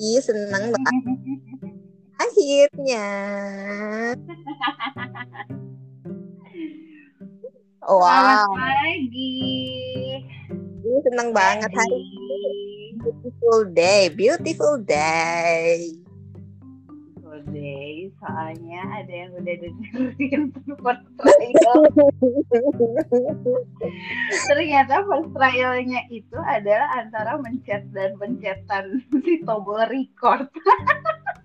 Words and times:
Ih, 0.00 0.16
seneng 0.24 0.72
banget. 0.72 1.04
Akhirnya. 2.24 3.08
Selamat 7.84 8.48
Wow, 8.48 8.48
pagi. 8.56 9.36
ini 10.80 10.98
seneng 11.04 11.36
banget 11.36 11.68
hari 11.68 11.98
ini. 12.00 12.40
Beautiful 12.96 13.60
day, 13.76 14.08
beautiful 14.08 14.80
day. 14.80 15.99
Udah 19.40 20.98
trial. 21.16 21.80
Ternyata 24.48 25.04
first 25.06 25.30
trialnya 25.34 26.00
itu 26.12 26.38
adalah 26.38 26.88
antara 27.00 27.38
mencet 27.40 27.86
dan 27.94 28.14
pencetan 28.20 29.02
si 29.24 29.42
tombol 29.42 29.80
record. 29.88 30.46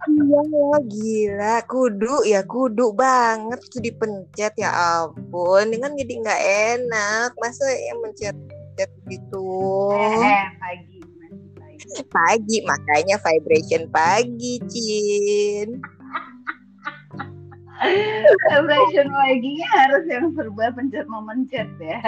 Iya, 0.06 0.44
gila, 0.86 1.56
kudu 1.66 2.26
ya, 2.30 2.46
kudu 2.46 2.94
banget 2.94 3.60
tuh 3.74 3.82
dipencet 3.82 4.54
ya 4.60 4.72
ampun. 5.02 5.74
Kan 5.76 5.98
jadi 5.98 6.14
nggak 6.22 6.42
enak, 6.78 7.30
masa 7.42 7.66
yang 7.74 8.00
mencet-mencet 8.06 8.92
gitu. 9.10 9.50
Eh, 9.98 10.46
pagi 10.62 11.00
masih 11.02 11.50
pagi. 11.58 12.04
Pagi, 12.12 12.58
makanya 12.64 13.16
vibration 13.18 13.84
pagi, 13.90 14.62
Cin. 14.70 15.82
Vibration 17.76 19.08
paginya 19.12 19.68
harus 19.76 20.04
yang 20.08 20.32
serba 20.32 20.72
pencet 20.72 21.06
memencet 21.12 21.70
ya. 21.80 22.00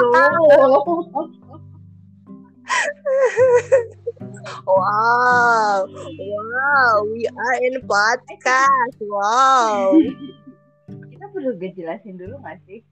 Yuh. 0.00 1.28
Wow, 4.66 5.86
wow, 5.86 6.94
we 7.10 7.26
are 7.30 7.58
in 7.62 7.78
podcast. 7.86 8.96
Wow. 9.02 9.94
Kita 11.10 11.24
perlu 11.30 11.54
jelasin 11.58 12.18
dulu 12.18 12.42
nggak 12.42 12.58
sih? 12.66 12.82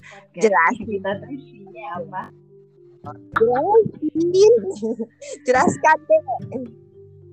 Podcast 0.00 0.40
Jelasin. 0.40 0.86
Kita 0.88 1.10
tuh 1.20 1.30
isinya 1.32 1.84
apa? 2.00 2.22
Jelasin. 3.36 4.52
Jelaskan 5.44 5.98
deh. 6.08 6.22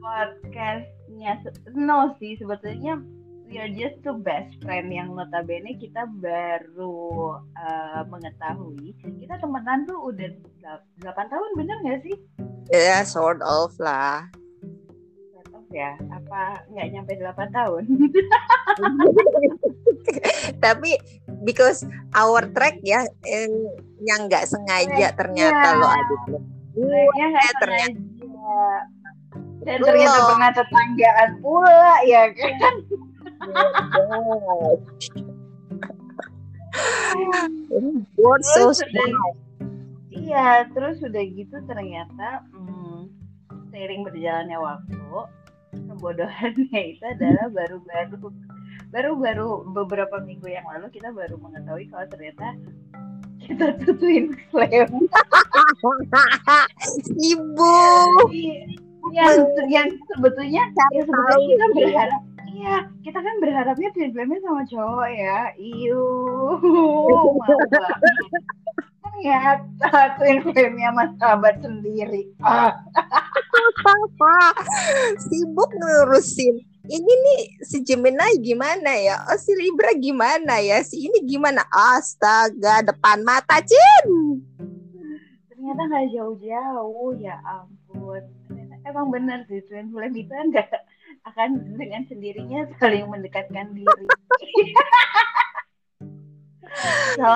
podcastnya 0.01 1.37
no 1.77 2.17
sih 2.17 2.33
sebetulnya 2.41 2.97
we 3.51 3.59
are 3.59 3.67
just 3.69 3.99
two 3.99 4.15
best 4.17 4.55
friend 4.63 4.87
yang 4.87 5.11
notabene 5.11 5.75
kita 5.75 6.07
baru 6.23 7.35
uh, 7.51 8.01
mengetahui 8.07 8.95
kita 9.19 9.35
temenan 9.37 9.83
tuh 9.83 9.99
udah 10.07 10.31
8 11.03 11.11
tahun 11.27 11.49
bener 11.55 11.77
nggak 11.83 12.01
sih 12.01 12.17
Ya, 12.71 13.03
sort 13.03 13.43
of 13.43 13.75
lah. 13.83 14.31
Sort 15.35 15.51
of 15.51 15.67
ya 15.67 15.99
apa 16.07 16.63
nggak 16.71 16.87
nyampe 16.89 17.11
8 17.19 17.51
tahun 17.51 17.83
Tapi 20.63 20.91
because 21.43 21.83
our 22.15 22.47
track 22.51 22.79
ya 22.81 23.03
yang 23.27 23.51
yang 23.99 24.19
nggak 24.25 24.47
sengaja 24.47 25.11
ternyata 25.13 25.67
Iya. 25.67 25.77
lo 25.77 25.87
adit 25.89 26.21
lo. 26.31 26.39
Kayaknya 26.71 27.25
nggak 27.27 27.53
ternyata. 27.59 27.99
sengaja. 27.99 28.65
dan 29.61 29.77
ternyata 29.77 30.17
pernah 30.25 30.51
tetanggaan 30.57 31.29
pula 31.37 31.93
ya 32.01 32.33
kan 32.33 32.73
Word 38.21 38.45
so 38.45 38.71
small. 38.71 39.35
Iya, 40.11 40.67
terus 40.75 40.99
udah 41.01 41.23
gitu 41.23 41.55
ternyata 41.65 42.43
hmm, 42.53 43.09
seiring 43.71 44.03
berjalannya 44.05 44.59
waktu, 44.59 44.99
kebodohannya 45.71 46.81
itu 46.95 47.03
adalah 47.03 47.47
baru-baru 47.51 48.31
baru-baru 48.91 49.71
beberapa 49.71 50.19
minggu 50.19 50.51
yang 50.51 50.67
lalu 50.67 50.91
kita 50.91 51.15
baru 51.15 51.39
mengetahui 51.39 51.87
kalau 51.87 52.05
ternyata 52.11 52.59
kita 53.39 53.73
tuh 53.81 53.95
twin 53.97 54.35
flame. 54.51 55.07
Sibuk. 57.07 58.29
yang 59.11 59.43
yang 59.67 59.89
sebetulnya 60.13 60.63
ya 60.71 61.01
sebetulnya 61.03 61.47
kita 61.49 61.65
berharap 61.73 62.21
Iya, 62.51 62.75
kita 62.99 63.19
kan 63.23 63.35
berharapnya 63.39 63.89
flame 63.95 64.35
sama 64.43 64.63
cowok 64.67 65.09
ya. 65.15 65.39
Iu, 65.55 66.03
mau 67.07 67.31
banget. 67.39 67.95
Ternyata 69.01 70.19
twin 70.19 70.39
flame-nya 70.43 70.89
mas 70.91 71.11
sahabat 71.19 71.63
sendiri. 71.63 72.27
Ah, 72.43 72.75
Sibuk 75.31 75.71
ngurusin. 75.79 76.59
Ini 76.91 77.13
nih 77.13 77.41
si 77.61 77.85
Gemini 77.85 78.41
gimana 78.41 78.91
ya? 78.97 79.21
Oh 79.29 79.37
si 79.37 79.53
Libra 79.53 79.93
gimana 79.95 80.59
ya? 80.59 80.81
Si 80.81 81.07
ini 81.07 81.21
gimana? 81.23 81.61
Astaga, 81.69 82.81
depan 82.81 83.21
mata 83.21 83.61
Cin. 83.61 84.41
ternyata 85.47 85.81
nggak 85.87 86.07
jauh-jauh 86.17 87.13
ya 87.21 87.37
ampun. 87.45 88.25
Ternyata 88.49 88.75
emang 88.89 89.13
benar 89.13 89.45
sih 89.45 89.61
twin 89.69 89.93
flame 89.93 90.17
itu 90.17 90.33
kan 90.33 90.49
nggak 90.49 90.67
akan 91.27 91.77
dengan 91.77 92.01
sendirinya 92.09 92.65
saling 92.81 93.05
mendekatkan 93.07 93.73
diri. 93.77 94.05
So, 97.19 97.27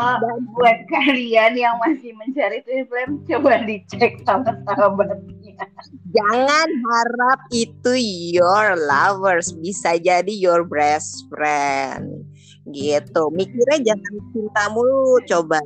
buat 0.55 0.79
kalian 0.87 1.59
yang 1.59 1.75
masih 1.83 2.15
mencari 2.15 2.63
twin 2.63 2.87
flame, 2.87 3.19
coba 3.27 3.67
dicek 3.67 4.23
sama 4.23 4.55
sahabatnya. 4.63 5.67
Jangan 6.15 6.69
harap 6.71 7.39
itu 7.51 7.91
your 8.31 8.79
lovers 8.79 9.51
bisa 9.59 9.99
jadi 9.99 10.31
your 10.31 10.63
best 10.63 11.27
friend. 11.27 12.23
Gitu. 12.71 13.23
Mikirnya 13.35 13.93
jangan 13.93 14.13
cinta 14.31 14.63
mulu 14.71 15.19
coba 15.27 15.59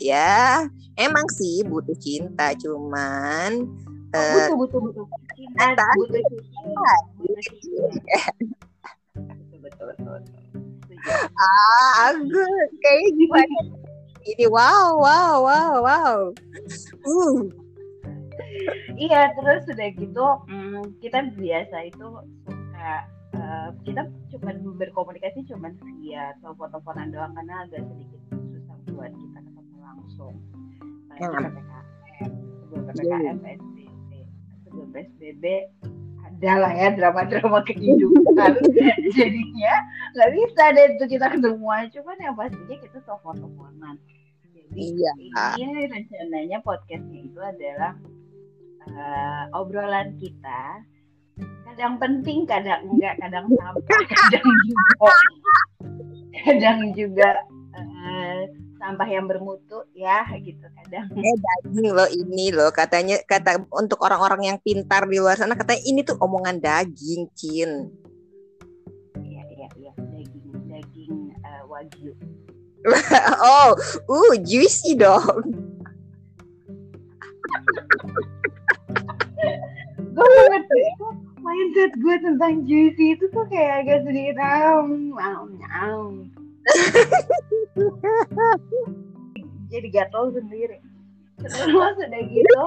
ya. 0.00 0.64
Emang 0.96 1.28
sih 1.36 1.60
butuh 1.68 1.94
cinta 2.00 2.56
cuman 2.56 3.68
eh, 4.16 4.48
butuh, 4.50 4.56
butuh, 4.56 4.80
butuh. 5.04 5.06
Cinta. 5.36 5.86
butuh 5.94 6.20
cinta. 6.26 6.94
Betul, 7.30 7.90
betul, 9.60 9.86
betul. 9.88 10.20
ah 11.40 12.12
aku 12.12 12.44
kayak 12.82 13.08
gimana? 13.16 13.58
Ini 14.20 14.46
wow 14.52 15.00
wow 15.00 15.34
wow 15.40 15.72
wow. 15.80 16.14
Uh, 17.08 17.48
Iya, 19.00 19.32
terus 19.32 19.64
udah 19.64 19.88
gitu, 19.96 20.26
mm, 20.44 21.00
kita 21.00 21.32
biasa 21.32 21.76
itu 21.88 22.06
suka 22.44 22.92
eh, 23.32 23.68
kita 23.88 24.04
cuma 24.36 24.52
berkomunikasi 24.76 25.48
cuma 25.48 25.72
via 25.72 26.36
telepon-teleponan 26.44 27.08
doang 27.08 27.32
karena 27.32 27.64
agak 27.64 27.80
sedikit 27.88 28.20
susah 28.28 28.76
buat 28.92 29.12
kita 29.16 29.38
ketemu 29.40 29.76
langsung. 29.80 30.34
Apalagi 31.08 31.24
Hmm. 31.24 31.48
PPKM, 31.48 32.32
sebelum 32.60 32.82
PPKM, 32.84 33.36
PSBB, 33.40 34.10
sebelum 34.68 34.88
PSBB 34.92 35.44
ada 36.40 36.56
lah 36.56 36.72
ya 36.72 36.88
drama-drama 36.96 37.60
kehidupan. 37.68 38.52
Jadinya 39.16 39.74
nggak 40.16 40.30
bisa 40.32 40.62
deh 40.72 40.84
itu 40.96 41.04
kita 41.12 41.26
ketemuan, 41.36 41.92
cuman 41.92 42.16
yang 42.16 42.32
pastinya 42.32 42.76
kita 42.80 42.98
telepon-teleponan. 43.04 44.00
Jadi 44.72 44.96
iya. 44.96 45.12
ini 45.60 45.84
rencananya 45.84 46.64
podcastnya 46.64 47.28
itu 47.28 47.40
adalah 47.44 47.92
eh, 48.88 49.44
obrolan 49.52 50.16
kita 50.16 50.80
kadang 51.68 51.96
penting 52.00 52.44
kadang 52.44 52.84
enggak 52.88 53.16
kadang 53.20 53.46
sampah 53.48 54.02
kadang 54.08 54.48
juga 54.64 55.12
kadang 56.44 56.80
juga 56.96 57.30
eh, 57.76 58.40
sampah 58.80 59.04
yang 59.04 59.28
bermutu 59.28 59.84
ya 59.92 60.24
gitu 60.40 60.64
kadang 60.72 61.04
Eh 61.20 61.36
daging 61.36 61.92
loh 61.92 62.08
ini 62.08 62.48
loh 62.48 62.72
katanya 62.72 63.20
kata 63.28 63.68
untuk 63.68 64.00
orang-orang 64.00 64.48
yang 64.48 64.58
pintar 64.64 65.04
di 65.04 65.20
luar 65.20 65.36
sana 65.36 65.52
katanya 65.52 65.84
ini 65.84 66.00
tuh 66.00 66.16
omongan 66.16 66.56
daging 66.56 67.28
Cin. 67.36 67.92
iya 69.20 69.44
iya 69.52 69.68
iya 69.76 69.92
daging 69.92 70.48
daging 70.64 71.36
eh, 71.44 71.62
wagyu 71.68 72.16
oh, 73.44 73.76
uh 74.08 74.32
juicy 74.40 74.96
dong. 74.96 75.44
gue 80.16 80.44
ngerti 80.48 80.80
mindset 81.40 81.92
gue 82.00 82.16
tentang 82.24 82.64
juicy 82.64 83.16
itu 83.16 83.24
tuh 83.32 83.44
kayak 83.52 83.84
agak 83.84 84.08
sedikit 84.08 84.36
am 84.40 85.12
am 85.16 85.48
am 85.68 86.29
jadi 89.70 89.88
gatel 89.90 90.34
sendiri. 90.34 90.78
Terus 91.40 91.72
udah 91.72 92.22
gitu 92.28 92.64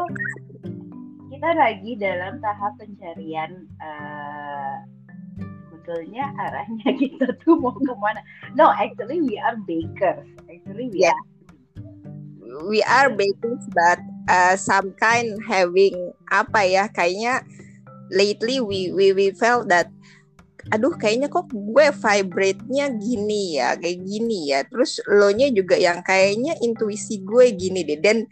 kita 1.33 1.49
lagi 1.59 1.91
dalam 1.97 2.39
tahap 2.39 2.77
pencarian 2.79 3.67
eh, 3.81 4.75
sebetulnya 5.67 6.31
arahnya 6.39 6.89
kita 7.01 7.35
tuh 7.43 7.59
mau 7.59 7.75
ke 7.75 7.93
mana? 7.99 8.23
No 8.55 8.71
actually 8.71 9.19
we 9.19 9.35
are 9.35 9.59
bakers. 9.67 10.23
Actually 10.47 10.87
we 10.93 11.03
Yeah. 11.03 11.13
are 11.13 11.31
We 12.63 12.85
are 12.85 13.09
bakers 13.09 13.65
but 13.73 13.97
uh, 14.29 14.53
some 14.53 14.93
kind 15.01 15.41
having 15.43 16.13
apa 16.29 16.69
ya? 16.69 16.85
Kayaknya 16.93 17.41
lately 18.13 18.61
we 18.61 18.93
we 18.93 19.09
we 19.11 19.33
felt 19.33 19.67
that 19.73 19.89
aduh 20.73 20.97
kayaknya 20.97 21.29
kok 21.29 21.53
gue 21.53 21.87
vibrate-nya 21.93 22.89
gini 22.97 23.61
ya 23.61 23.77
kayak 23.77 24.01
gini 24.01 24.49
ya. 24.49 24.65
Terus 24.65 24.97
lo 25.05 25.29
nya 25.29 25.53
juga 25.53 25.77
yang 25.77 26.01
kayaknya 26.01 26.57
intuisi 26.65 27.21
gue 27.21 27.53
gini 27.53 27.85
deh. 27.85 28.01
Dan 28.01 28.25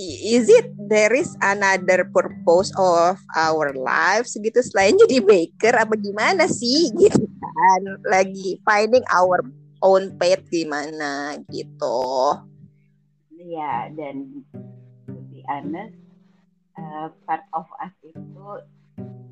is 0.00 0.48
it 0.48 0.72
there 0.88 1.12
is 1.12 1.36
another 1.44 2.08
purpose 2.08 2.72
of 2.80 3.20
our 3.36 3.76
lives 3.76 4.32
gitu 4.40 4.56
selain 4.64 4.96
jadi 5.04 5.20
baker 5.20 5.76
apa 5.76 6.00
gimana 6.00 6.48
sih? 6.48 6.88
Gitu 6.96 7.28
kan 7.36 7.82
lagi 8.08 8.56
finding 8.64 9.04
our 9.12 9.44
own 9.84 10.16
path 10.16 10.40
gimana 10.48 11.36
gitu. 11.52 12.40
Ya 13.36 13.92
dan 13.92 14.48
to 15.04 15.12
be 15.28 15.44
honest 15.44 15.92
uh, 16.80 17.12
part 17.28 17.44
of 17.52 17.68
us 17.84 17.92
itu 18.00 18.44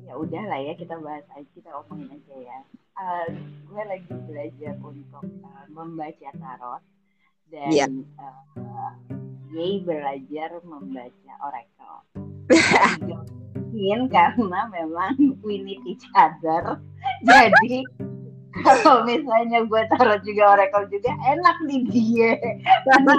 ya 0.07 0.13
udah 0.15 0.43
lah 0.47 0.59
ya 0.63 0.73
kita 0.79 0.95
bahas 1.03 1.27
aja 1.35 1.49
kita 1.51 1.69
omongin 1.83 2.15
aja 2.15 2.35
ya. 2.39 2.59
Uh, 2.97 3.27
gue 3.67 3.83
lagi 3.83 4.13
belajar 4.25 4.73
untuk 4.81 5.25
uh, 5.43 5.65
membaca 5.69 6.29
tarot 6.33 6.83
dan 7.51 7.69
yeah. 7.69 7.91
uh, 8.17 8.91
Yay 9.47 9.79
belajar 9.79 10.59
membaca 10.63 11.31
oracle 11.39 12.03
mungkin 13.77 14.09
karena 14.09 14.59
memang 14.73 15.15
we 15.45 15.61
need 15.61 15.79
each 15.85 16.03
other. 16.17 16.81
Jadi 17.21 17.85
kalau 18.65 19.05
misalnya 19.05 19.69
gue 19.69 19.81
taruh 19.93 20.17
juga 20.25 20.57
oracle 20.57 20.89
juga 20.89 21.13
enak 21.29 21.57
nih 21.69 21.81
dia. 21.91 22.31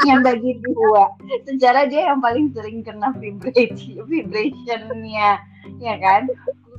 Yang 0.08 0.20
bagi 0.26 0.52
dua 0.66 1.14
secara 1.46 1.86
dia 1.86 2.10
yang 2.10 2.18
paling 2.18 2.50
sering 2.50 2.82
kena 2.82 3.14
vibration 3.16 4.02
vibrationnya 4.08 5.38
ya 5.78 5.94
kan 6.00 6.26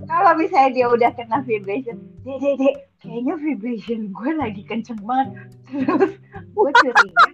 kalau 0.09 0.31
misalnya 0.35 0.71
dia 0.73 0.87
udah 0.89 1.11
kena 1.13 1.45
vibration 1.45 2.01
dek 2.25 2.37
dek 2.41 2.55
dek 2.57 2.75
kayaknya 2.99 3.35
vibration 3.37 4.09
gue 4.09 4.31
lagi 4.35 4.61
kenceng 4.65 4.99
banget. 5.05 5.53
Terus 5.69 6.13
gue 6.51 6.71
curiga. 6.81 7.25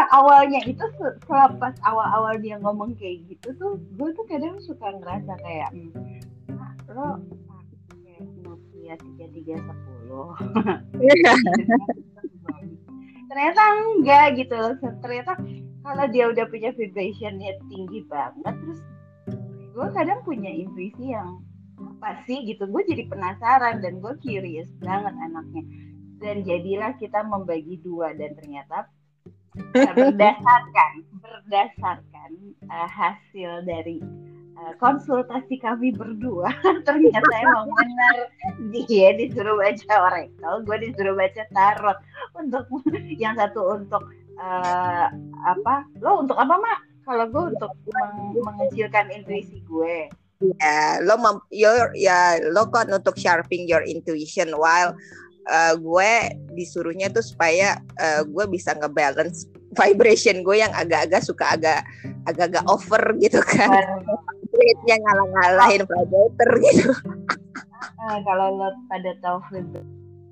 Nah 0.00 0.06
awalnya 0.14 0.62
itu 0.64 0.84
selepas 1.26 1.74
awal-awal 1.82 2.38
dia 2.38 2.56
ngomong 2.62 2.94
kayak 2.96 3.26
gitu 3.26 3.52
tuh 3.58 3.74
gue 3.98 4.08
tuh 4.14 4.24
kadang 4.30 4.56
suka 4.62 4.94
ngerasa 5.02 5.34
kayak 5.42 5.70
nah, 6.48 6.72
lo 6.94 7.18
pakai 7.90 8.22
Nokia 8.46 8.94
tiga 8.96 9.26
tiga 9.34 9.54
sepuluh. 9.58 10.30
Ternyata 13.30 13.60
enggak 13.98 14.26
gitu. 14.38 14.62
Ternyata 15.02 15.34
kalau 15.84 16.04
dia 16.12 16.24
udah 16.30 16.46
punya 16.46 16.70
vibrationnya 16.76 17.56
tinggi 17.68 18.00
banget 18.06 18.54
terus 18.62 18.80
gue 19.70 19.86
kadang 19.96 20.20
punya 20.26 20.50
intuisi 20.50 21.14
yang 21.14 21.40
apa 22.00 22.24
sih 22.24 22.48
gitu. 22.48 22.64
Gue 22.64 22.80
jadi 22.88 23.04
penasaran 23.12 23.84
dan 23.84 24.00
gue 24.00 24.16
curious 24.24 24.72
banget 24.80 25.12
anaknya. 25.20 25.64
Dan 26.16 26.48
jadilah 26.48 26.96
kita 26.96 27.20
membagi 27.28 27.76
dua 27.84 28.16
dan 28.16 28.32
ternyata 28.40 28.88
berdasarkan 29.76 31.04
berdasarkan 31.20 32.30
uh, 32.72 32.88
hasil 32.88 33.66
dari 33.68 34.00
uh, 34.56 34.72
konsultasi 34.80 35.58
kami 35.60 35.92
berdua 35.92 36.48
ternyata 36.88 37.32
emang 37.36 37.68
benar. 37.68 38.16
Dia 38.72 39.12
disuruh 39.20 39.60
baca 39.60 39.92
oracle 40.00 40.56
gue 40.64 40.76
disuruh 40.88 41.12
baca 41.12 41.44
tarot. 41.52 42.00
Untuk 42.32 42.64
yang 43.22 43.36
satu 43.36 43.76
untuk 43.76 44.08
uh, 44.40 45.12
apa? 45.44 45.84
Lo 46.00 46.24
untuk 46.24 46.40
apa 46.40 46.56
mak? 46.56 46.80
Kalau 47.04 47.28
gue 47.28 47.44
untuk 47.52 47.72
meng 47.92 48.40
mengecilkan 48.40 49.12
intuisi 49.12 49.60
gue 49.68 50.08
ya 50.40 51.04
lo 51.04 51.20
mem 51.20 51.36
your 51.52 51.92
ya 51.92 52.40
lo 52.48 52.64
kan 52.72 52.88
untuk 52.88 53.16
sharpening 53.20 53.68
your 53.68 53.84
intuition 53.84 54.48
while 54.56 54.96
uh, 55.48 55.74
gue 55.76 56.12
disuruhnya 56.56 57.12
tuh 57.12 57.24
supaya 57.24 57.80
uh, 58.00 58.24
gue 58.24 58.44
bisa 58.48 58.72
ngebalance 58.76 59.48
vibration 59.80 60.42
gue 60.42 60.60
yang 60.60 60.72
agak-agak 60.74 61.22
suka 61.22 61.54
agak 61.54 61.80
agak-agak 62.26 62.64
over 62.66 63.02
gitu 63.22 63.38
kan. 63.46 63.70
Rate-nya 64.50 64.96
ngalah-ngalahin 64.98 65.86
vibrator 65.86 66.50
gitu. 66.58 66.90
Uh, 68.00 68.18
kalau 68.26 68.58
lo 68.58 68.68
pada 68.90 69.14
tahu 69.22 69.38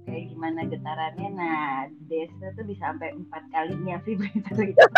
kayak 0.08 0.24
gimana 0.32 0.64
getarannya 0.66 1.28
nah 1.36 1.84
desa 2.08 2.48
tuh 2.56 2.64
bisa 2.64 2.80
sampai 2.80 3.12
empat 3.12 3.44
kalinya 3.52 4.00
vibrator 4.04 4.56
gitu. 4.58 4.84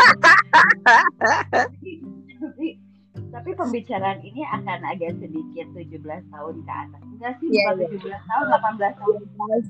Tapi 2.40 2.89
tapi 3.30 3.54
pembicaraan 3.54 4.18
ini 4.26 4.42
akan 4.42 4.80
agak 4.90 5.14
sedikit 5.22 5.66
17 5.78 6.02
tahun 6.34 6.56
ke 6.66 6.72
atas. 6.72 7.02
Enggak 7.06 7.32
sih, 7.38 7.48
yeah, 7.54 7.70
bukan 7.70 7.94
yeah. 8.02 8.18
17 8.18 8.30
tahun, 8.30 8.46
18 8.50 8.98
tahun. 8.98 9.18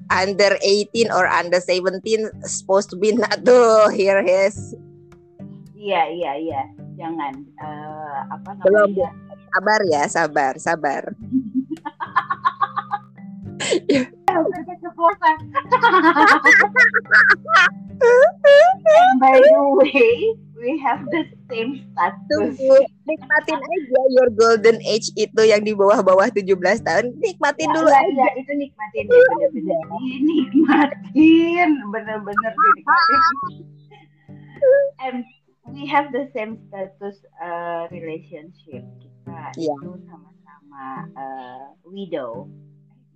Under 0.09 0.53
18 0.65 1.13
or 1.13 1.25
under 1.29 1.61
17 1.61 2.01
supposed 2.49 2.89
to 2.89 2.97
be 2.97 3.13
not 3.13 3.45
to 3.45 3.89
hear 3.93 4.25
his. 4.25 4.73
Iya, 5.77 6.09
iya, 6.13 6.33
iya. 6.41 6.63
Jangan 6.97 7.33
uh, 7.61 8.21
apa 8.33 8.49
namanya? 8.61 8.65
Belum. 8.65 8.91
Sabar 9.51 9.81
ya, 9.89 10.03
sabar, 10.09 10.55
sabar. 10.61 11.03
And 18.01 19.21
by 19.21 19.37
the 19.37 19.61
way, 19.77 20.33
we 20.61 20.77
have 20.85 21.01
the 21.09 21.25
same 21.49 21.81
status. 21.91 22.21
Tunggu, 22.29 22.77
nikmatin 23.09 23.59
aja 23.59 24.01
your 24.13 24.29
golden 24.31 24.79
age 24.85 25.09
itu 25.17 25.43
yang 25.49 25.65
di 25.65 25.73
bawah-bawah 25.73 26.29
17 26.29 26.85
tahun. 26.85 27.17
Nikmatin 27.17 27.69
ya, 27.73 27.75
dulu 27.75 27.89
ya, 27.89 28.01
aja. 28.05 28.13
Ya, 28.13 28.29
itu 28.37 28.53
nikmatin 28.55 29.05
ya, 29.09 29.17
bener-bener. 29.17 29.83
Nikmatin, 30.21 31.71
bener-bener 31.89 32.53
nikmatin. 32.53 33.21
And 35.05 35.25
we 35.73 35.89
have 35.89 36.13
the 36.13 36.29
same 36.37 36.61
status 36.69 37.17
uh, 37.41 37.89
relationship. 37.89 38.85
Kita 39.01 39.57
yeah. 39.57 39.73
itu 39.81 39.91
sama-sama 40.05 41.09
uh, 41.17 41.67
widow. 41.89 42.53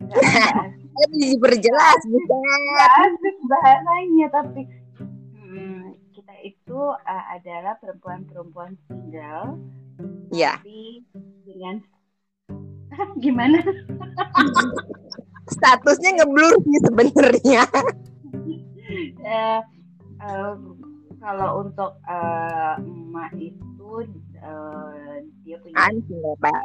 Bisa 1.14 1.37
berjelas 1.40 2.00
bisa. 2.06 2.37
bahasanya 3.49 4.26
tapi 4.31 4.69
itu 6.44 6.80
uh, 6.92 7.25
adalah 7.33 7.80
perempuan-perempuan 7.80 8.76
single. 8.85 9.57
Ya. 10.28 10.61
Tapi 10.61 11.00
dengan 11.49 11.80
gimana? 13.25 13.64
Statusnya 15.49 16.21
ngeblur 16.21 16.52
sih 16.61 16.78
sebenarnya. 16.85 17.64
uh, 19.25 19.61
uh, 20.25 20.54
kalau 21.25 21.64
untuk 21.64 21.97
uh, 22.04 22.76
emak 22.85 23.33
itu 23.40 24.04
uh, 24.45 25.16
dia 25.49 25.57
punya 25.64 25.76
anjing 25.80 26.21
pak. 26.45 26.61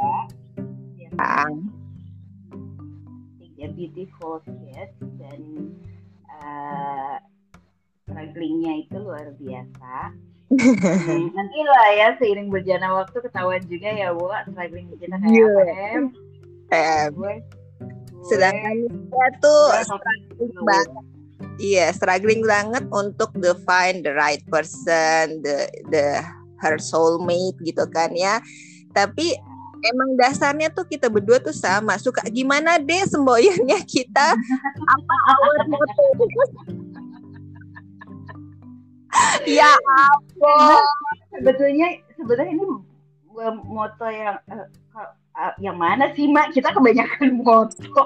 Tiga 3.39 3.67
beautiful 3.75 4.43
kids 4.43 4.95
dan 5.19 5.39
uh, 6.27 7.15
strugglingnya 8.19 8.83
itu 8.83 8.95
luar 8.99 9.31
biasa. 9.39 9.95
hmm, 10.51 11.23
nanti 11.39 11.59
lah 11.63 11.87
ya 11.95 12.07
seiring 12.19 12.51
berjalan 12.51 12.91
waktu 12.99 13.17
ketahuan 13.23 13.63
juga 13.63 13.89
ya 13.95 14.11
bu 14.11 14.27
struggling 14.51 14.91
kita 14.99 15.15
kayak 15.15 15.31
yeah. 15.31 15.55
apa 15.55 16.75
em. 16.75 17.09
Gue, 17.15 17.35
Sedangkan 18.27 18.75
kita 18.91 19.25
tuh 19.39 19.63
struggling 19.87 20.53
banget. 20.67 21.05
Iya, 21.59 21.79
yeah, 21.79 21.89
struggling 21.95 22.43
banget 22.43 22.83
untuk 22.91 23.31
define 23.39 24.03
the 24.03 24.11
right 24.11 24.43
person, 24.51 25.39
the 25.39 25.71
the 25.87 26.19
her 26.59 26.75
soulmate 26.75 27.55
gitu 27.63 27.87
kan 27.87 28.11
ya. 28.11 28.43
Tapi 28.91 29.39
emang 29.79 30.19
dasarnya 30.19 30.67
tuh 30.75 30.83
kita 30.83 31.07
berdua 31.07 31.39
tuh 31.39 31.55
sama 31.55 31.95
suka 31.95 32.19
gimana 32.27 32.75
deh 32.83 32.99
semboyannya 33.07 33.79
kita 33.87 34.35
apa 34.95 35.15
awal 35.31 35.55
ya 39.45 39.71
ampun. 39.75 40.83
Sebetulnya 41.33 41.87
sebetulnya 42.17 42.51
ini 42.53 42.65
moto 43.65 44.07
yang 44.09 44.37
uh, 44.51 44.67
uh, 45.37 45.53
yang 45.61 45.77
mana 45.77 46.11
sih 46.13 46.27
mak? 46.29 46.51
Kita 46.51 46.73
kebanyakan 46.73 47.39
moto. 47.39 48.03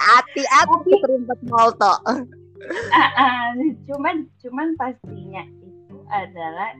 Hati-hati 0.00 0.90
perempat 1.00 1.40
moto. 1.46 1.92
Uh, 2.08 2.96
uh, 2.96 3.48
cuman 3.88 4.28
cuman 4.44 4.76
pastinya 4.76 5.44
itu 5.64 5.96
adalah 6.12 6.76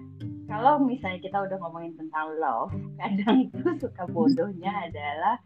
kalau 0.50 0.82
misalnya 0.82 1.22
kita 1.22 1.38
udah 1.46 1.56
ngomongin 1.62 1.94
tentang 1.94 2.26
love, 2.42 2.74
kadang 2.98 3.36
itu 3.46 3.70
suka 3.78 4.02
bodohnya 4.10 4.90
adalah 4.90 5.38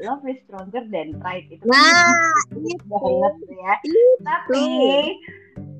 love 0.00 0.24
is 0.24 0.40
stronger 0.48 0.80
than 0.88 1.12
pride 1.20 1.44
itu 1.52 1.60
nah, 1.68 2.32
itu 2.72 2.84
banget 2.88 3.34
ya. 3.52 3.72
Itu. 3.84 4.00
Tapi 4.24 4.64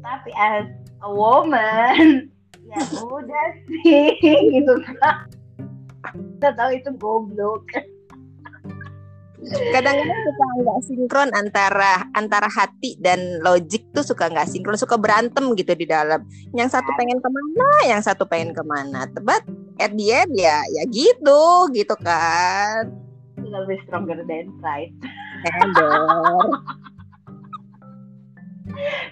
tapi 0.09 0.31
as 0.33 0.65
a 1.05 1.11
woman 1.13 2.33
ya 2.65 2.81
udah 3.05 3.47
sih 3.69 4.17
gitu. 4.57 4.73
Kan 5.01 5.29
kita 6.41 6.49
tahu 6.57 6.71
itu 6.73 6.91
goblok. 6.97 7.65
Kadang-kadang 9.49 10.21
suka 10.27 10.45
nggak 10.61 10.79
sinkron 10.83 11.31
antara 11.31 11.93
antara 12.13 12.51
hati 12.51 12.99
dan 12.99 13.39
logik 13.41 13.87
tuh 13.95 14.03
suka 14.03 14.27
nggak 14.27 14.51
sinkron 14.51 14.75
suka 14.75 14.99
berantem 14.99 15.55
gitu 15.55 15.73
di 15.77 15.87
dalam. 15.87 16.25
Yang 16.53 16.81
satu 16.81 16.91
pengen 16.99 17.23
ke 17.23 17.29
mana 17.31 17.69
yang 17.87 18.01
satu 18.03 18.25
pengen 18.27 18.51
ke 18.53 18.65
mana. 18.67 19.07
Tebat 19.13 19.47
at 19.79 19.95
the 19.95 20.07
end 20.11 20.35
ya 20.35 20.59
ya 20.75 20.83
gitu 20.91 21.71
gitu 21.73 21.95
kan. 22.03 22.91
Lebih 23.39 23.79
stronger 23.87 24.21
than 24.27 24.51
pride. 24.59 24.93
Ember. 25.63 25.87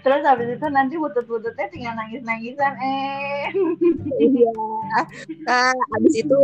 terus 0.02 0.22
habis 0.22 0.48
itu 0.54 0.66
nanti 0.70 0.94
butut-bututnya 0.94 1.66
tinggal 1.70 1.94
nangis-nangisan 1.98 2.74
eh. 2.78 3.50
Iya. 4.16 4.52
Nah, 5.46 5.74
abis 5.98 6.14
itu 6.22 6.38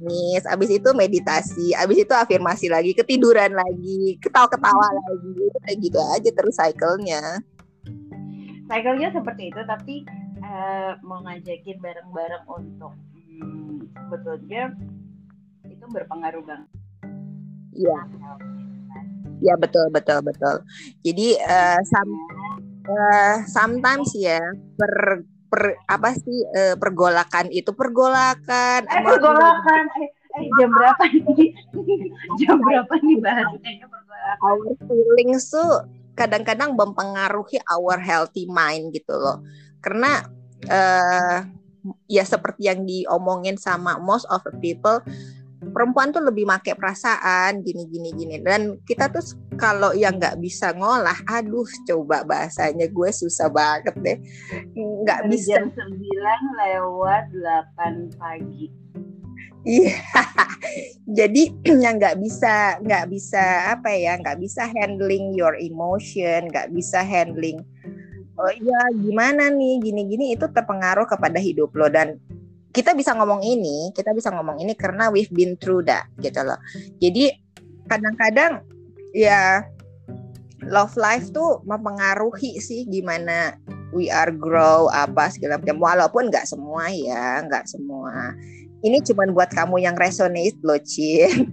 nangis 0.00 0.44
abis 0.46 0.70
itu 0.70 0.90
meditasi 0.94 1.74
abis 1.74 2.06
itu 2.06 2.14
afirmasi 2.14 2.66
lagi 2.70 2.92
ketiduran 2.94 3.54
lagi 3.54 4.18
ketawa-ketawa 4.22 4.86
lagi 4.94 5.34
kayak 5.66 5.78
gitu 5.82 5.98
aja 5.98 6.30
terus 6.30 6.54
cycle-nya. 6.56 7.22
Cycle-nya 8.70 9.08
seperti 9.10 9.50
itu 9.50 9.60
tapi 9.66 9.94
uh, 10.42 10.94
mau 11.02 11.18
ngajakin 11.26 11.78
bareng-bareng 11.82 12.44
untuk 12.46 12.94
hmm, 13.42 13.90
sebetulnya 14.06 14.74
itu 15.66 15.84
berpengaruh 15.90 16.44
banget. 16.46 16.70
Iya 17.74 17.98
Ya 19.40 19.54
betul 19.56 19.88
betul 19.92 20.20
betul. 20.24 20.64
Jadi 21.04 21.36
uh, 21.40 21.80
some, 21.88 22.12
uh, 22.88 23.36
sometimes 23.48 24.12
ya 24.16 24.40
per 24.76 25.24
per 25.50 25.74
apa 25.90 26.14
sih 26.14 26.38
uh, 26.46 26.74
pergolakan 26.78 27.50
itu 27.50 27.74
pergolakan. 27.74 28.86
Eh, 28.86 29.02
pergolakan. 29.02 29.82
Eh, 29.98 30.08
eh, 30.38 30.44
jam 30.60 30.70
berapa 30.70 31.02
nih? 31.10 31.50
jam 32.40 32.56
berapa 32.62 32.94
nih 33.02 33.16
bahasanya 33.18 33.86
pergolakan? 33.90 34.36
Our 34.46 34.70
feelings 34.86 35.50
tuh 35.50 35.90
kadang-kadang 36.14 36.78
mempengaruhi 36.78 37.58
our 37.66 37.98
healthy 37.98 38.46
mind 38.46 38.94
gitu 38.94 39.16
loh. 39.16 39.42
Karena 39.82 40.22
uh, 40.70 41.38
ya 42.06 42.22
seperti 42.22 42.68
yang 42.68 42.84
diomongin 42.84 43.56
sama 43.56 43.96
most 43.96 44.28
of 44.28 44.44
the 44.44 44.54
people 44.60 45.00
perempuan 45.60 46.08
tuh 46.08 46.24
lebih 46.24 46.48
make 46.48 46.72
perasaan 46.72 47.60
gini 47.60 47.84
gini 47.86 48.10
gini. 48.16 48.36
Dan 48.40 48.80
kita 48.88 49.12
tuh 49.12 49.22
kalau 49.60 49.92
yang 49.92 50.16
nggak 50.16 50.40
bisa 50.40 50.72
ngolah 50.72 51.16
aduh 51.28 51.68
coba 51.84 52.24
bahasanya 52.24 52.88
gue 52.88 53.10
susah 53.12 53.52
banget 53.52 53.94
deh. 54.00 54.18
Nggak 54.74 55.28
bisa. 55.28 55.60
jam 55.60 55.68
9 55.68 56.60
lewat 56.64 57.24
8 57.76 58.16
pagi. 58.16 58.72
Iya, 59.60 59.92
jadi 61.20 61.52
yang 61.84 62.00
nggak 62.00 62.16
bisa 62.16 62.80
nggak 62.80 63.12
bisa 63.12 63.76
apa 63.76 63.92
ya 63.92 64.16
nggak 64.16 64.40
bisa 64.40 64.64
handling 64.64 65.36
your 65.36 65.52
emotion, 65.60 66.48
nggak 66.48 66.72
bisa 66.72 67.04
handling 67.04 67.60
oh 68.40 68.52
ya 68.56 68.80
gimana 68.96 69.52
nih 69.52 69.84
gini-gini 69.84 70.32
itu 70.32 70.48
terpengaruh 70.48 71.04
kepada 71.04 71.36
hidup 71.36 71.76
lo. 71.76 71.92
Dan 71.92 72.16
kita 72.70 72.94
bisa 72.94 73.14
ngomong 73.18 73.42
ini, 73.42 73.90
kita 73.94 74.14
bisa 74.14 74.30
ngomong 74.30 74.62
ini 74.62 74.78
karena 74.78 75.10
we've 75.10 75.30
been 75.34 75.58
through 75.58 75.82
that 75.82 76.06
gitu 76.22 76.38
loh. 76.46 76.58
Jadi 77.02 77.34
kadang-kadang 77.90 78.62
ya 79.10 79.66
love 80.70 80.94
life 80.94 81.34
tuh 81.34 81.64
mempengaruhi 81.66 82.62
sih 82.62 82.86
gimana 82.86 83.58
we 83.90 84.06
are 84.06 84.30
grow 84.30 84.86
apa 84.94 85.34
segala 85.34 85.58
macam. 85.58 85.82
Walaupun 85.82 86.30
nggak 86.30 86.46
semua 86.46 86.86
ya 86.94 87.42
nggak 87.42 87.66
semua. 87.66 88.38
Ini 88.80 89.04
cuma 89.04 89.28
buat 89.28 89.52
kamu 89.52 89.84
yang 89.84 89.92
resonate 89.92 90.56
loh 90.64 90.80
Cin 90.80 91.52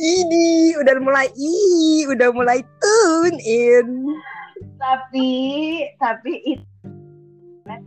ini 0.00 0.76
udah 0.80 0.96
mulai 1.00 1.28
i 1.36 2.06
udah 2.08 2.28
mulai 2.32 2.60
tune 2.80 3.38
in. 3.44 4.16
Tapi 4.80 5.30
tapi 6.00 6.32
itu 6.46 6.70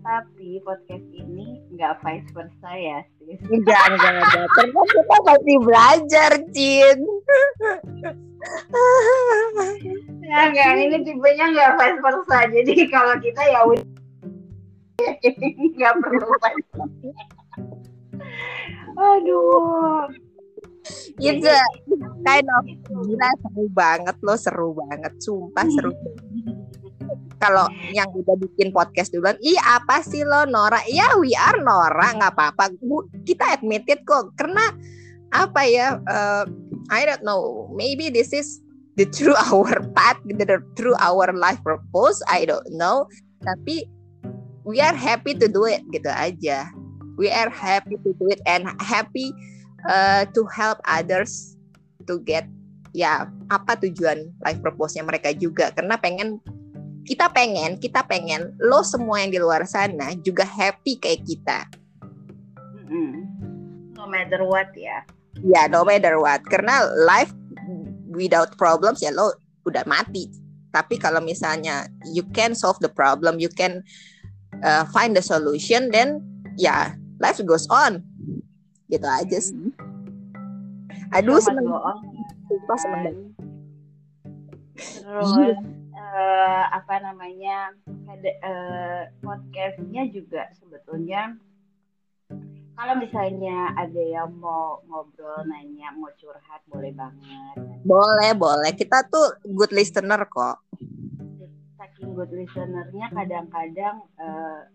tapi 0.04 0.64
podcast 0.64 1.08
ini 1.12 1.60
nggak 1.76 2.00
vice 2.04 2.30
versa 2.32 2.72
ya 2.72 3.04
sih 3.20 3.36
enggak 3.52 3.84
enggak 3.92 4.12
enggak 4.20 4.48
terus 4.56 4.90
kita 4.96 5.18
pasti 5.28 5.54
belajar 5.60 6.32
Cin. 6.56 7.00
Ya 10.24 10.40
enggak 10.52 10.72
ini 10.80 10.98
tipenya 11.04 11.46
nggak 11.52 11.72
vice 11.80 12.00
versa. 12.04 12.38
Jadi 12.52 12.74
kalau 12.92 13.16
kita 13.20 13.42
ya 13.44 13.60
udah 13.68 13.93
nggak 15.78 15.94
perlu 16.02 16.28
aduh. 18.98 20.08
Itu 21.16 21.48
kind 22.28 22.50
of 22.60 22.66
gila 23.08 23.30
seru 23.40 23.66
banget 23.72 24.18
loh 24.20 24.38
seru 24.38 24.70
banget. 24.76 25.14
Sumpah 25.24 25.68
seru. 25.72 25.92
Kalau 27.40 27.68
yang 27.92 28.08
udah 28.16 28.40
bikin 28.40 28.72
podcast 28.72 29.12
duluan 29.12 29.36
ih 29.44 29.60
apa 29.60 30.00
sih 30.04 30.24
lo 30.24 30.48
Nora? 30.48 30.80
Ya 30.88 31.16
we 31.20 31.36
are 31.36 31.60
Nora 31.60 32.16
nggak 32.16 32.34
apa-apa. 32.36 32.72
Kita 33.24 33.60
admitted 33.60 34.04
kok. 34.08 34.36
Karena 34.40 34.72
apa 35.34 35.62
ya 35.68 36.00
uh, 36.08 36.46
I 36.92 37.02
don't 37.08 37.24
know. 37.24 37.72
Maybe 37.76 38.12
this 38.12 38.32
is 38.32 38.64
the 38.96 39.08
true 39.08 39.36
our 39.52 39.80
path 39.96 40.20
the 40.24 40.60
true 40.76 40.96
our 41.00 41.32
life 41.36 41.60
purpose. 41.64 42.20
I 42.28 42.48
don't 42.48 42.68
know. 42.76 43.08
Tapi 43.44 43.88
we 44.64 44.80
are 44.80 44.96
happy 44.96 45.36
to 45.36 45.48
do 45.48 45.68
it 45.68 45.84
gitu 45.92 46.10
aja. 46.10 46.68
We 47.20 47.30
are 47.30 47.52
happy 47.52 48.02
to 48.02 48.10
do 48.18 48.26
it 48.34 48.42
and 48.50 48.66
happy 48.82 49.30
uh, 49.86 50.26
to 50.34 50.42
help 50.50 50.82
others 50.88 51.56
to 52.10 52.18
get 52.26 52.50
ya 52.96 53.30
apa 53.54 53.78
tujuan 53.78 54.34
life 54.42 54.60
purpose-nya 54.64 55.06
mereka 55.06 55.30
juga. 55.36 55.70
Karena 55.76 56.00
pengen 56.00 56.42
kita 57.04 57.30
pengen 57.30 57.78
kita 57.78 58.02
pengen 58.08 58.56
lo 58.64 58.82
semua 58.82 59.22
yang 59.22 59.32
di 59.36 59.40
luar 59.40 59.68
sana 59.68 60.16
juga 60.26 60.48
happy 60.48 60.98
kayak 60.98 61.22
kita. 61.28 61.60
Mm-hmm. 62.90 63.34
no 64.04 64.12
matter 64.12 64.44
what 64.44 64.68
ya. 64.76 65.08
Ya 65.40 65.72
no 65.72 65.88
matter 65.88 66.20
what. 66.20 66.44
Karena 66.48 66.84
life 67.08 67.32
without 68.12 68.54
problems 68.60 69.00
ya 69.00 69.16
lo 69.16 69.32
udah 69.64 69.88
mati. 69.88 70.28
Tapi 70.76 70.98
kalau 70.98 71.22
misalnya 71.24 71.86
you 72.12 72.26
can 72.36 72.52
solve 72.58 72.78
the 72.84 72.90
problem 72.90 73.38
you 73.38 73.50
can 73.50 73.86
uh, 74.62 74.84
find 74.94 75.18
the 75.18 75.24
solution 75.24 75.90
then 75.90 76.22
ya 76.60 76.94
life 77.18 77.42
goes 77.42 77.66
on. 77.74 78.06
Gitu 78.92 79.08
aja 79.08 79.38
sih. 79.42 79.74
Aduh 81.16 81.42
seneng. 81.42 81.66
sumpah 82.44 82.78
seneng 82.78 83.34
terus 84.74 85.32
iya. 85.38 85.54
uh, 85.94 86.64
apa 86.74 86.96
namanya 87.02 87.58
ada 88.10 88.32
uh, 88.44 89.02
podcastnya 89.22 90.10
juga 90.10 90.50
sebetulnya. 90.58 91.38
Kalau 92.74 92.98
misalnya 92.98 93.70
ada 93.78 94.02
yang 94.02 94.34
mau 94.42 94.82
ngobrol 94.90 95.46
nanya 95.46 95.94
mau 95.94 96.10
curhat 96.18 96.66
boleh 96.66 96.90
banget. 96.90 97.56
Boleh 97.86 98.34
boleh. 98.34 98.74
Kita 98.74 99.06
tuh 99.06 99.38
good 99.46 99.70
listener 99.70 100.26
kok 100.26 100.58
saking 102.04 102.20
good 102.20 102.32
listenernya 102.36 103.08
kadang-kadang 103.16 103.96
uh, 104.20 104.68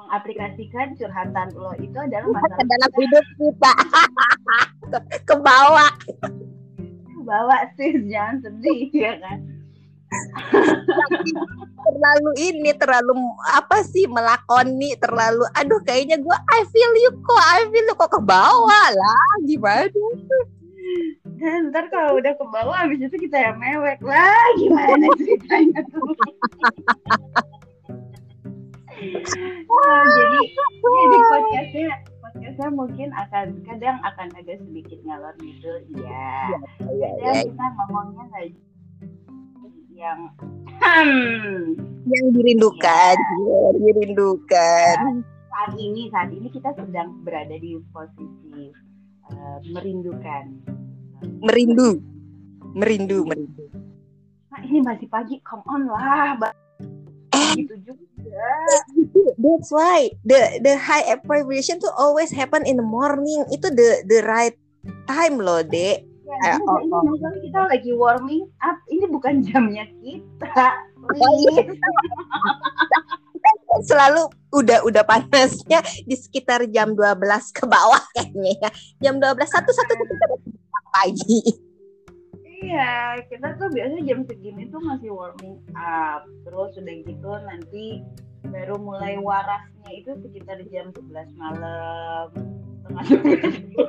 mengaplikasikan 0.00 0.96
curhatan 0.96 1.52
lo 1.52 1.76
itu 1.76 1.92
adalah 1.92 2.24
masalah 2.32 2.64
dalam 2.64 2.92
hidup 2.96 3.26
kita. 3.36 3.72
Ke, 5.28 5.36
bawah 5.38 5.92
ke 7.04 7.20
bawah 7.22 7.60
sih 7.78 7.94
jangan 8.08 8.42
sedih 8.42 8.90
ya 8.90 9.12
kan? 9.20 9.38
Terlalu 11.86 12.32
ini 12.42 12.74
terlalu 12.74 13.14
apa 13.54 13.86
sih 13.86 14.10
melakoni 14.10 14.98
terlalu 14.98 15.46
aduh 15.54 15.78
kayaknya 15.86 16.18
gue 16.18 16.36
I 16.50 16.60
feel 16.66 16.92
you 16.98 17.12
kok 17.22 17.44
I 17.44 17.70
feel 17.70 17.86
you 17.86 17.94
kok. 17.94 18.10
Ke 18.10 18.20
bawah 18.24 18.86
lah 18.90 19.30
gimana 19.46 19.86
ntar 21.70 21.84
kalau 21.88 22.20
udah 22.20 22.32
ke 22.36 22.44
bawah 22.52 22.76
habis 22.76 23.00
itu 23.00 23.16
kita 23.28 23.36
yang 23.40 23.56
mewek. 23.56 23.98
Lah 24.04 24.46
gimana 24.60 25.06
ceritanya 25.16 25.80
tuh. 25.88 26.12
Nah, 29.00 30.04
jadi 30.12 30.40
jadi 30.76 31.18
podcastnya 31.32 31.88
podcastnya 32.20 32.68
mungkin 32.68 33.08
akan 33.16 33.46
kadang 33.64 33.96
akan 34.04 34.28
agak 34.36 34.60
sedikit 34.60 35.00
ngalor 35.08 35.32
gitu 35.40 35.72
ya, 36.04 36.52
ya, 36.84 37.08
kadang 37.16 37.32
ya, 37.32 37.48
kita 37.48 37.66
ngomongnya 37.80 38.22
nggak 38.28 38.46
yang 39.96 40.20
hmm, 40.84 41.80
yang 42.12 42.26
dirindukan 42.36 43.16
ya. 43.16 43.68
dirindukan. 43.80 44.96
Saat 45.48 45.72
ini 45.80 46.12
saat 46.12 46.28
ini 46.36 46.52
kita 46.52 46.76
sedang 46.76 47.24
berada 47.24 47.56
di 47.56 47.80
posisi 47.96 48.68
uh, 49.32 49.58
merindukan 49.64 50.60
merindu 51.22 52.00
merindu 52.76 53.26
merindu 53.26 53.64
nah 54.50 54.60
ini 54.64 54.80
masih 54.82 55.06
pagi 55.06 55.38
come 55.44 55.62
on 55.70 55.86
lah 55.88 56.36
eh 57.36 57.48
gitu 57.58 57.74
juga 57.84 58.00
That's 59.40 59.72
why 59.72 60.12
the 60.22 60.60
the 60.62 60.78
high 60.78 61.02
abbreviation 61.08 61.80
tuh 61.80 61.90
always 61.96 62.30
happen 62.30 62.62
in 62.68 62.78
the 62.78 62.86
morning. 62.86 63.42
Itu 63.50 63.72
the 63.72 64.04
the 64.06 64.20
right 64.22 64.54
time 65.08 65.40
loh, 65.40 65.64
Dek. 65.64 66.04
Ya, 66.04 66.54
Eh, 66.54 66.56
oh, 66.62 66.78
ini 66.78 66.94
oh. 66.94 67.02
masalah 67.02 67.38
kita 67.42 67.60
lagi 67.66 67.90
warming 67.90 68.46
up. 68.62 68.78
Ini 68.86 69.10
bukan 69.10 69.40
jamnya 69.46 69.82
kita. 69.98 70.66
Please. 71.10 71.74
Selalu 73.88 74.28
udah 74.52 74.84
udah 74.84 75.02
panasnya 75.06 75.80
di 76.04 76.14
sekitar 76.14 76.68
jam 76.70 76.92
12 76.92 77.56
ke 77.56 77.64
bawah 77.66 78.02
kayaknya 78.14 78.52
ya. 78.62 78.70
Jam 79.08 79.18
12 79.18 79.40
satu 79.46 79.70
satu 79.72 79.92
kita 79.96 80.26
pagi. 80.92 81.40
Iya, 82.60 83.24
kita 83.32 83.56
tuh 83.56 83.72
biasanya 83.72 84.04
jam 84.04 84.20
segini 84.28 84.68
tuh 84.68 84.84
masih 84.84 85.16
warming 85.16 85.56
up. 85.72 86.28
Terus 86.44 86.76
udah 86.76 86.96
gitu 87.08 87.30
nanti 87.48 88.04
baru 88.44 88.76
mulai 88.76 89.16
warasnya 89.16 89.90
itu 89.96 90.12
sekitar 90.20 90.60
jam 90.68 90.92
11 90.92 91.40
malam. 91.40 92.28
Setengah 92.84 93.04
12. 93.08 93.80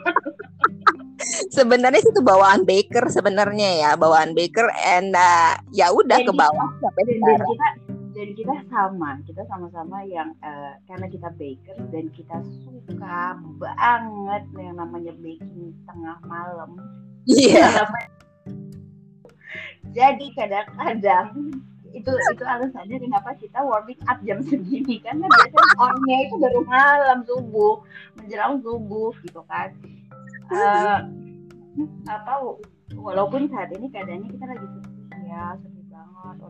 Sebenarnya 1.55 2.01
itu 2.01 2.22
bawaan 2.24 2.65
baker 2.65 3.05
sebenarnya 3.12 3.70
ya, 3.77 3.91
bawaan 3.93 4.34
baker 4.34 4.72
and 4.88 5.13
uh, 5.13 5.53
ya 5.70 5.93
udah 5.93 6.17
ke 6.17 6.34
bawah 6.34 6.70
sampai 6.81 7.03
sekarang. 7.05 7.46
kita 7.46 7.67
dan 8.12 8.27
kita 8.36 8.56
sama 8.68 9.10
kita 9.24 9.41
sama-sama 9.48 10.03
yang 10.03 10.36
eh, 10.44 10.74
karena 10.88 11.08
kita 11.08 11.30
baker 11.36 11.77
dan 11.91 12.06
kita 12.12 12.38
suka 12.63 13.39
banget 13.60 14.44
yang 14.60 14.75
namanya 14.75 15.13
baking 15.20 15.72
tengah 15.88 16.18
malam. 16.27 16.75
Iya. 17.27 17.86
jadi 19.96 20.25
kadang-kadang 20.34 21.53
itu 21.91 22.12
itu 22.12 22.44
alasannya 22.48 22.98
kenapa 23.03 23.36
kita 23.36 23.60
warming 23.63 24.00
up 24.08 24.20
jam 24.24 24.39
segini. 24.44 25.00
Karena 25.03 25.27
biasanya 25.27 25.74
onnya 25.80 26.18
itu 26.27 26.36
baru 26.39 26.62
malam 26.68 27.18
subuh 27.27 27.84
menjelang 28.20 28.60
subuh 28.63 29.12
gitu 29.24 29.41
kan. 29.48 29.72
Eh, 30.51 31.00
apa 32.12 32.34
walaupun 33.00 33.48
saat 33.48 33.72
ini 33.72 33.88
keadaannya 33.88 34.27
kita 34.36 34.46
lagi 34.48 34.68
sedih 34.68 34.91
ya 35.32 35.56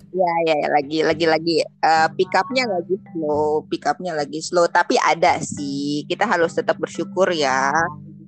Ya, 0.09 0.33
ya, 0.49 0.55
ya, 0.57 0.67
lagi, 0.73 0.99
lagi, 1.05 1.25
lagi. 1.29 1.55
eh, 1.61 2.07
pick 2.17 2.33
up-nya 2.33 2.65
lagi 2.65 2.97
slow, 3.13 3.63
pick 3.69 3.85
up-nya 3.85 4.17
lagi 4.17 4.39
slow. 4.41 4.65
Tapi 4.65 4.97
ada 4.97 5.37
sih. 5.37 6.03
Kita 6.09 6.25
harus 6.25 6.57
tetap 6.57 6.81
bersyukur 6.81 7.29
ya, 7.29 7.69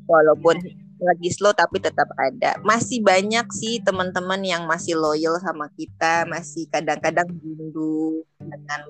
walaupun 0.05 0.61
lagi 1.03 1.29
slow 1.29 1.51
tapi 1.51 1.83
tetap 1.83 2.07
ada. 2.15 2.55
Masih 2.63 3.03
banyak 3.03 3.43
sih 3.51 3.83
teman-teman 3.83 4.39
yang 4.41 4.63
masih 4.63 4.95
loyal 4.95 5.35
sama 5.43 5.67
kita, 5.75 6.23
masih 6.25 6.71
kadang-kadang 6.71 7.27
rindu 7.27 8.23
dengan 8.39 8.81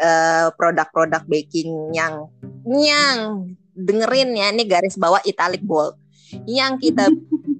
eh, 0.00 0.48
produk-produk 0.58 1.22
baking 1.30 1.94
yang 1.94 2.26
yang 2.66 3.46
dengerin 3.76 4.34
ya, 4.34 4.50
ini 4.50 4.64
garis 4.66 4.98
bawah 4.98 5.22
italic 5.22 5.62
bold, 5.62 5.94
yang 6.48 6.80
kita 6.80 7.12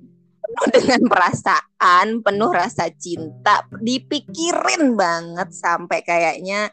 penuh 0.56 0.72
dengan 0.80 1.02
perasaan, 1.06 2.24
penuh 2.24 2.50
rasa 2.50 2.88
cinta, 2.96 3.68
dipikirin 3.78 4.96
banget 4.96 5.52
sampai 5.52 6.00
kayaknya 6.00 6.72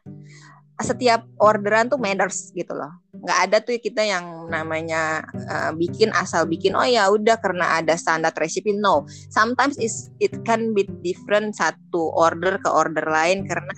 setiap 0.82 1.24
orderan 1.38 1.88
tuh 1.88 2.02
matters 2.02 2.50
gitu 2.58 2.74
loh. 2.74 2.90
Nggak 3.14 3.40
ada 3.50 3.58
tuh 3.62 3.78
kita 3.78 4.02
yang 4.04 4.50
namanya 4.50 5.22
uh, 5.48 5.72
bikin 5.72 6.10
asal 6.18 6.50
bikin 6.50 6.74
oh 6.74 6.84
ya 6.84 7.08
udah 7.14 7.38
karena 7.38 7.78
ada 7.80 7.94
standar 7.94 8.34
recipe 8.36 8.74
no. 8.74 9.06
Sometimes 9.30 9.78
it 9.80 10.34
can 10.44 10.74
be 10.74 10.84
different 11.06 11.54
satu 11.54 12.10
order 12.18 12.58
ke 12.58 12.70
order 12.70 13.06
lain 13.06 13.46
karena 13.46 13.74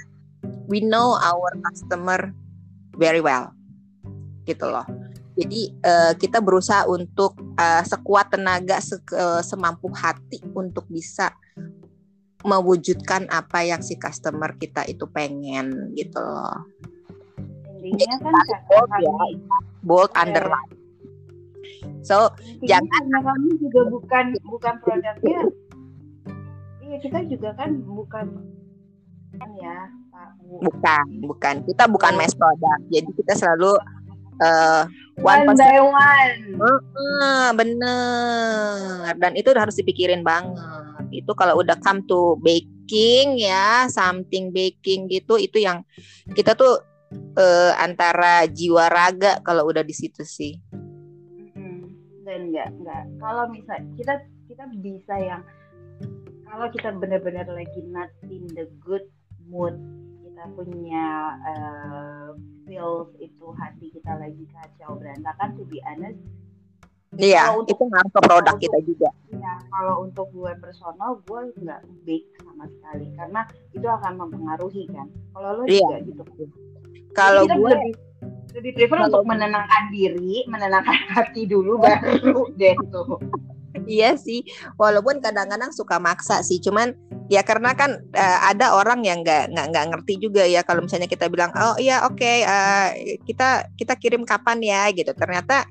we 0.71 0.79
know 0.79 1.19
our 1.19 1.51
customer 1.67 2.31
very 2.95 3.19
well. 3.19 3.51
Gitu 4.47 4.63
loh. 4.65 5.04
Jadi 5.35 5.61
uh, 5.83 6.13
kita 6.15 6.39
berusaha 6.39 6.87
untuk 6.87 7.35
uh, 7.59 7.83
sekuat 7.83 8.31
tenaga 8.31 8.79
se 8.79 8.95
uh, 9.11 9.43
semampu 9.43 9.91
hati 9.91 10.39
untuk 10.55 10.87
bisa 10.87 11.35
mewujudkan 12.45 13.27
apa 13.27 13.65
yang 13.65 13.81
si 13.81 13.99
customer 13.99 14.55
kita 14.55 14.85
itu 14.87 15.03
pengen 15.11 15.91
gitu 15.97 16.21
loh. 16.21 16.63
intinya 17.85 18.17
kan 18.17 18.33
bold 18.65 18.89
ya. 18.97 19.13
Bold 19.85 20.11
Iya. 20.13 20.21
underline. 20.25 20.71
So 22.01 22.31
intinya 22.41 22.81
Jangan- 22.81 23.25
kami 23.29 23.49
juga 23.61 23.81
bukan 23.91 24.25
bukan 24.45 24.73
produknya 24.81 25.41
iya 26.85 26.97
kita 27.01 27.19
juga 27.25 27.49
kan 27.57 27.81
bukan 27.81 28.25
kan 29.35 29.49
ya 29.59 29.89
Pak 30.13 30.27
Bu. 30.39 30.53
bukan, 30.69 31.05
bukan. 31.27 31.55
Kita 31.67 31.83
bukan 31.91 32.13
mass 32.15 32.31
product. 32.37 32.81
Jadi 32.87 33.09
kita 33.19 33.33
selalu 33.35 33.75
uh, 34.41 34.83
one 35.21 35.47
one 35.47 35.57
by 35.57 35.79
one. 35.79 36.39
Heeh, 36.59 37.47
bener. 37.55 39.15
Dan 39.19 39.31
itu 39.37 39.49
harus 39.55 39.75
dipikirin 39.77 40.25
banget. 40.25 40.57
Itu 41.13 41.31
kalau 41.37 41.61
udah 41.61 41.77
come 41.79 42.03
to 42.09 42.35
baking 42.43 43.39
ya 43.39 43.87
something 43.87 44.51
baking 44.51 45.07
gitu 45.07 45.39
itu 45.39 45.63
yang 45.63 45.85
kita 46.35 46.57
tuh 46.57 46.81
eh, 47.37 47.71
antara 47.79 48.43
jiwa 48.49 48.91
raga 48.91 49.39
kalau 49.45 49.69
udah 49.69 49.85
di 49.85 49.95
situ 49.95 50.25
sih. 50.25 50.59
Dan 52.25 52.51
enggak 52.51 52.73
enggak 52.73 53.03
kalau 53.21 53.45
misal 53.53 53.77
kita 53.95 54.17
kita 54.49 54.63
bisa 54.81 55.15
yang 55.21 55.41
kalau 56.45 56.67
kita 56.73 56.89
benar-benar 56.97 57.45
lagi 57.47 57.81
not 57.89 58.09
in 58.27 58.49
the 58.57 58.65
good 58.81 59.05
mood 59.45 59.77
kita 60.45 60.53
punya 60.53 61.05
eh, 61.43 62.27
feels 62.63 63.09
itu 63.17 63.45
hati 63.51 63.89
kita 63.89 64.13
lagi 64.13 64.45
kacau 64.47 64.93
berantakan 64.95 65.57
to 65.57 65.65
be 65.65 65.81
honest. 65.81 66.21
Iya 67.15 67.47
Kalau 67.47 67.63
untuk- 67.63 67.73
itu 67.73 67.83
ngaruh 67.87 68.11
ke 68.11 68.21
produk 68.21 68.55
kita 68.59 68.77
juga. 68.83 69.09
ya 69.31 69.53
kalau 69.67 70.03
untuk 70.03 70.27
gue 70.29 70.51
personal 70.59 71.17
gue 71.19 71.39
nggak 71.55 71.81
bake 72.03 72.29
sama 72.37 72.65
sekali 72.67 73.07
karena 73.15 73.41
itu 73.71 73.87
akan 73.87 74.13
mempengaruhi 74.19 74.83
kan. 74.91 75.07
Kalau 75.31 75.49
lo 75.55 75.63
Iya. 75.65 75.81
juga 75.81 75.97
gitu. 76.03 76.23
Kalau 77.15 77.41
gue 77.43 77.57
lebih 77.65 77.93
lebih 78.53 78.71
prefer 78.75 78.97
Kalau- 78.99 79.07
untuk 79.09 79.25
menenangkan 79.25 79.83
diri 79.89 80.45
menenangkan 80.45 80.97
hati 81.17 81.49
dulu 81.49 81.81
baru 81.81 82.53
deh 82.53 82.75
tuh. 82.91 83.17
Iya 83.85 84.15
sih, 84.15 84.39
walaupun 84.75 85.19
kadang-kadang 85.19 85.69
suka 85.69 85.99
maksa 85.99 86.39
sih, 86.41 86.57
cuman 86.57 86.95
ya 87.25 87.41
karena 87.41 87.73
kan 87.73 87.97
eh, 88.13 88.39
ada 88.53 88.77
orang 88.77 89.01
yang 89.01 89.25
nggak 89.25 89.49
nggak 89.49 89.67
nggak 89.73 89.85
ngerti 89.93 90.13
juga 90.21 90.45
ya 90.45 90.61
kalau 90.61 90.85
misalnya 90.85 91.09
kita 91.09 91.25
bilang 91.25 91.49
oh 91.57 91.73
iya 91.81 92.05
oke 92.05 92.21
eh, 92.21 93.17
kita 93.25 93.69
kita 93.73 93.93
kirim 93.97 94.21
kapan 94.27 94.61
ya? 94.61 94.81
Gitu, 94.93 95.09
ternyata 95.17 95.65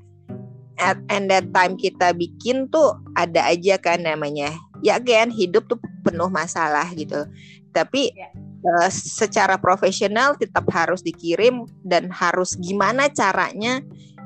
at 0.75 0.99
and 1.07 1.31
that 1.31 1.47
time 1.55 1.79
kita 1.79 2.11
bikin 2.11 2.67
tuh 2.67 2.99
ada 3.15 3.47
aja 3.47 3.79
kan 3.79 4.03
namanya. 4.03 4.51
Ya 4.83 4.99
again 4.99 5.31
hidup 5.31 5.71
tuh 5.71 5.79
penuh 6.03 6.27
masalah 6.27 6.85
gitu, 6.93 7.23
tapi 7.71 8.11
Ya. 8.11 8.29
eh, 8.65 8.91
secara 8.91 9.55
profesional 9.55 10.35
tetap 10.35 10.67
harus 10.75 10.99
dikirim 11.05 11.63
dan 11.87 12.11
harus 12.11 12.59
gimana 12.59 13.07
caranya 13.07 13.79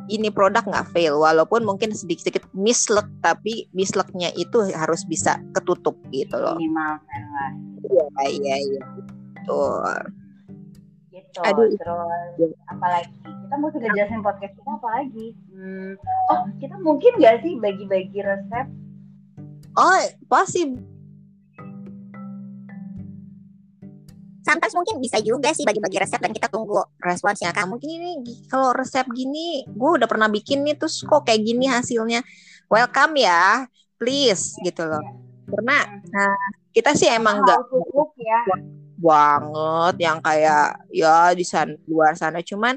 ini 0.09 0.33
produk 0.33 0.65
nggak 0.65 0.89
fail 0.91 1.21
walaupun 1.21 1.61
mungkin 1.63 1.93
sedikit-sedikit 1.93 2.49
misluck 2.57 3.05
tapi 3.21 3.69
mislucknya 3.77 4.33
itu 4.33 4.67
harus 4.73 5.05
bisa 5.05 5.37
ketutup 5.53 5.95
gitu 6.09 6.35
loh. 6.35 6.57
Minimalkan 6.57 7.21
lah. 7.31 7.51
Iya 7.85 8.25
iya 8.27 8.55
iya 8.57 8.83
betul. 8.97 9.95
Gitu 11.13 11.39
Aduh. 11.45 11.69
terus 11.77 12.53
apalagi? 12.67 13.13
Kita 13.23 13.55
mau 13.57 13.69
sudah 13.73 13.89
jelasin 13.97 14.21
podcast 14.21 14.53
kita 14.57 14.71
apa 14.77 14.89
lagi? 14.93 15.27
Hmm, 15.53 15.93
oh 16.29 16.41
kita 16.61 16.75
mungkin 16.81 17.11
nggak 17.17 17.41
sih 17.45 17.57
bagi-bagi 17.57 18.19
resep? 18.21 18.67
Oh 19.77 20.01
possible 20.27 20.81
sometimes 24.43 24.75
mungkin 24.75 24.99
bisa 24.99 25.17
juga 25.23 25.51
sih 25.55 25.63
bagi-bagi 25.63 25.99
resep 25.99 26.19
dan 26.19 26.31
kita 26.33 26.47
tunggu 26.51 26.79
responsnya. 26.99 27.51
Kamu 27.55 27.79
gini 27.79 28.19
nih 28.19 28.37
kalau 28.51 28.75
resep 28.75 29.05
gini 29.11 29.63
gue 29.67 29.89
udah 29.99 30.07
pernah 30.07 30.27
bikin 30.27 30.63
nih 30.65 30.75
terus 30.75 31.03
kok 31.03 31.23
kayak 31.23 31.41
gini 31.43 31.69
hasilnya. 31.69 32.23
Welcome 32.69 33.17
ya 33.19 33.65
please 33.99 34.55
gitu 34.63 34.85
loh. 34.87 35.03
Karena 35.49 35.85
nah, 36.13 36.37
kita 36.71 36.93
sih 36.93 37.09
emang 37.09 37.41
nggak 37.43 37.59
ya. 38.19 38.41
Banget 38.99 39.95
yang 40.03 40.19
kayak 40.19 40.83
ya 40.91 41.31
di 41.31 41.45
sana 41.47 41.71
luar 41.87 42.19
sana. 42.19 42.43
Cuman 42.43 42.75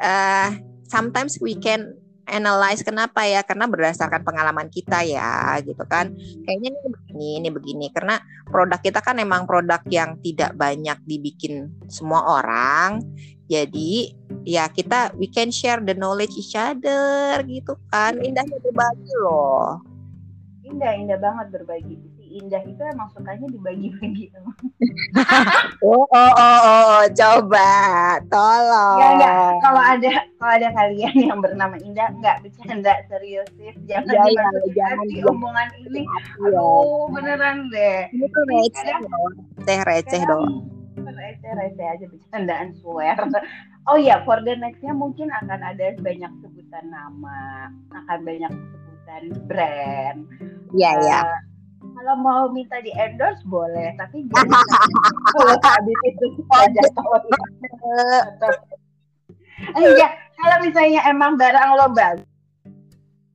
eh 0.00 0.50
sometimes 0.88 1.38
we 1.38 1.54
can 1.54 1.99
analyze 2.30 2.86
kenapa 2.86 3.26
ya 3.26 3.42
karena 3.42 3.66
berdasarkan 3.66 4.22
pengalaman 4.22 4.70
kita 4.70 5.02
ya 5.02 5.58
gitu 5.60 5.82
kan. 5.84 6.14
Kayaknya 6.46 6.70
ini 6.70 6.88
begini 6.88 7.28
ini 7.42 7.48
begini. 7.50 7.86
Karena 7.90 8.22
produk 8.46 8.80
kita 8.80 9.02
kan 9.02 9.18
emang 9.18 9.44
produk 9.44 9.82
yang 9.90 10.16
tidak 10.22 10.54
banyak 10.54 10.96
dibikin 11.04 11.68
semua 11.90 12.40
orang. 12.40 13.02
Jadi 13.50 14.14
ya 14.46 14.70
kita 14.70 15.10
we 15.18 15.26
can 15.26 15.50
share 15.50 15.82
the 15.82 15.92
knowledge 15.98 16.32
each 16.38 16.54
other 16.54 17.42
gitu 17.44 17.74
kan. 17.90 18.16
Indahnya 18.22 18.62
berbagi 18.62 19.12
loh. 19.18 19.82
Indah 20.62 20.94
indah 20.94 21.18
banget 21.18 21.50
berbagi 21.50 21.98
Indah 22.30 22.62
itu 22.62 22.78
emang 22.78 23.10
sukanya 23.10 23.50
dibagi-bagi. 23.50 24.30
oh, 25.82 26.06
oh, 26.06 26.32
oh, 26.38 26.58
oh, 26.62 27.02
coba, 27.10 27.70
tolong. 28.30 28.98
Ya, 29.02 29.08
enggak. 29.18 29.34
Kalau 29.58 29.82
ada 29.82 30.10
kalau 30.38 30.52
ada 30.54 30.68
kalian 30.70 31.14
yang 31.18 31.38
bernama 31.42 31.74
Indah, 31.82 32.14
enggak 32.14 32.38
bercanda 32.46 32.94
serius 33.10 33.50
sih. 33.58 33.74
Jangan 33.90 34.14
Ya, 34.14 34.22
ya, 34.22 34.26
dimasukin 34.30 34.72
jangan, 34.78 35.06
jangan. 35.10 35.30
omongan 35.34 35.68
ini. 35.82 36.02
Iya. 36.06 36.46
Aduh, 36.54 37.02
beneran 37.10 37.56
deh. 37.74 38.00
Ini 38.14 38.26
tuh 38.30 38.42
receh 38.46 38.94
doang. 39.02 39.34
Receh, 39.58 39.78
receh 39.82 40.22
doang. 40.22 40.54
Receh, 41.00 41.52
receh 41.58 41.86
aja 41.90 42.04
bercandaan 42.06 42.68
swear. 42.78 43.18
Oh 43.90 43.98
iya, 43.98 44.22
for 44.22 44.38
the 44.46 44.54
next-nya 44.54 44.94
mungkin 44.94 45.34
akan 45.34 45.60
ada 45.66 45.98
banyak 45.98 46.30
sebutan 46.44 46.86
nama, 46.94 47.72
akan 47.90 48.18
banyak 48.22 48.52
sebutan 48.54 49.22
brand. 49.50 50.20
Iya, 50.70 50.90
iya. 51.02 51.18
Eh, 51.26 51.49
kalau 52.00 52.16
mau 52.16 52.48
minta 52.48 52.80
di 52.80 52.88
endorse 52.96 53.44
boleh, 53.44 53.92
tapi 54.00 54.24
jangan 54.32 54.64
kalau 55.36 55.52
habis 55.60 55.98
itu 56.08 56.24
kita 56.40 56.58
jatuh. 56.72 57.20
Enggak, 59.76 60.12
kalau 60.40 60.56
misalnya 60.64 61.00
emang 61.04 61.36
barang 61.36 61.68
lo 61.76 61.92
bagus, 61.92 62.24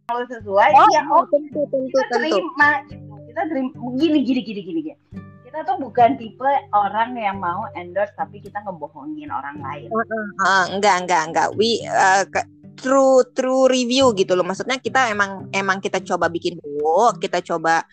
kalau 0.09 0.25
sesuai, 0.25 0.69
Oh, 0.73 0.89
ya 0.89 1.01
oke 1.13 1.29
tentu, 1.29 1.61
tentu, 1.69 1.93
kita 1.93 2.09
tentu. 2.09 2.41
terima 2.41 2.69
gitu. 2.89 3.13
Kita 3.29 3.41
terima 3.53 3.69
gini 4.01 4.19
gini 4.25 4.41
gini 4.41 4.61
gini 4.65 4.79
gini. 4.81 4.97
Kita 5.45 5.61
tuh 5.61 5.77
bukan 5.77 6.17
tipe 6.17 6.51
orang 6.73 7.13
yang 7.13 7.37
mau 7.37 7.69
endorse 7.77 8.17
tapi 8.17 8.41
kita 8.41 8.65
ngebohongin 8.65 9.29
orang 9.29 9.61
lain. 9.61 9.93
Ah, 10.41 10.65
enggak, 10.73 11.05
enggak, 11.05 11.21
enggak. 11.29 11.47
We 11.53 11.85
uh, 11.85 12.25
ke- 12.25 12.49
true 12.81 13.21
true 13.37 13.69
review 13.69 14.09
gitu 14.17 14.33
loh. 14.33 14.43
Maksudnya 14.43 14.81
kita 14.81 15.13
emang 15.13 15.53
emang 15.53 15.77
kita 15.77 16.01
coba 16.01 16.27
bikin 16.33 16.57
dulu, 16.57 17.13
kita 17.21 17.45
coba 17.45 17.85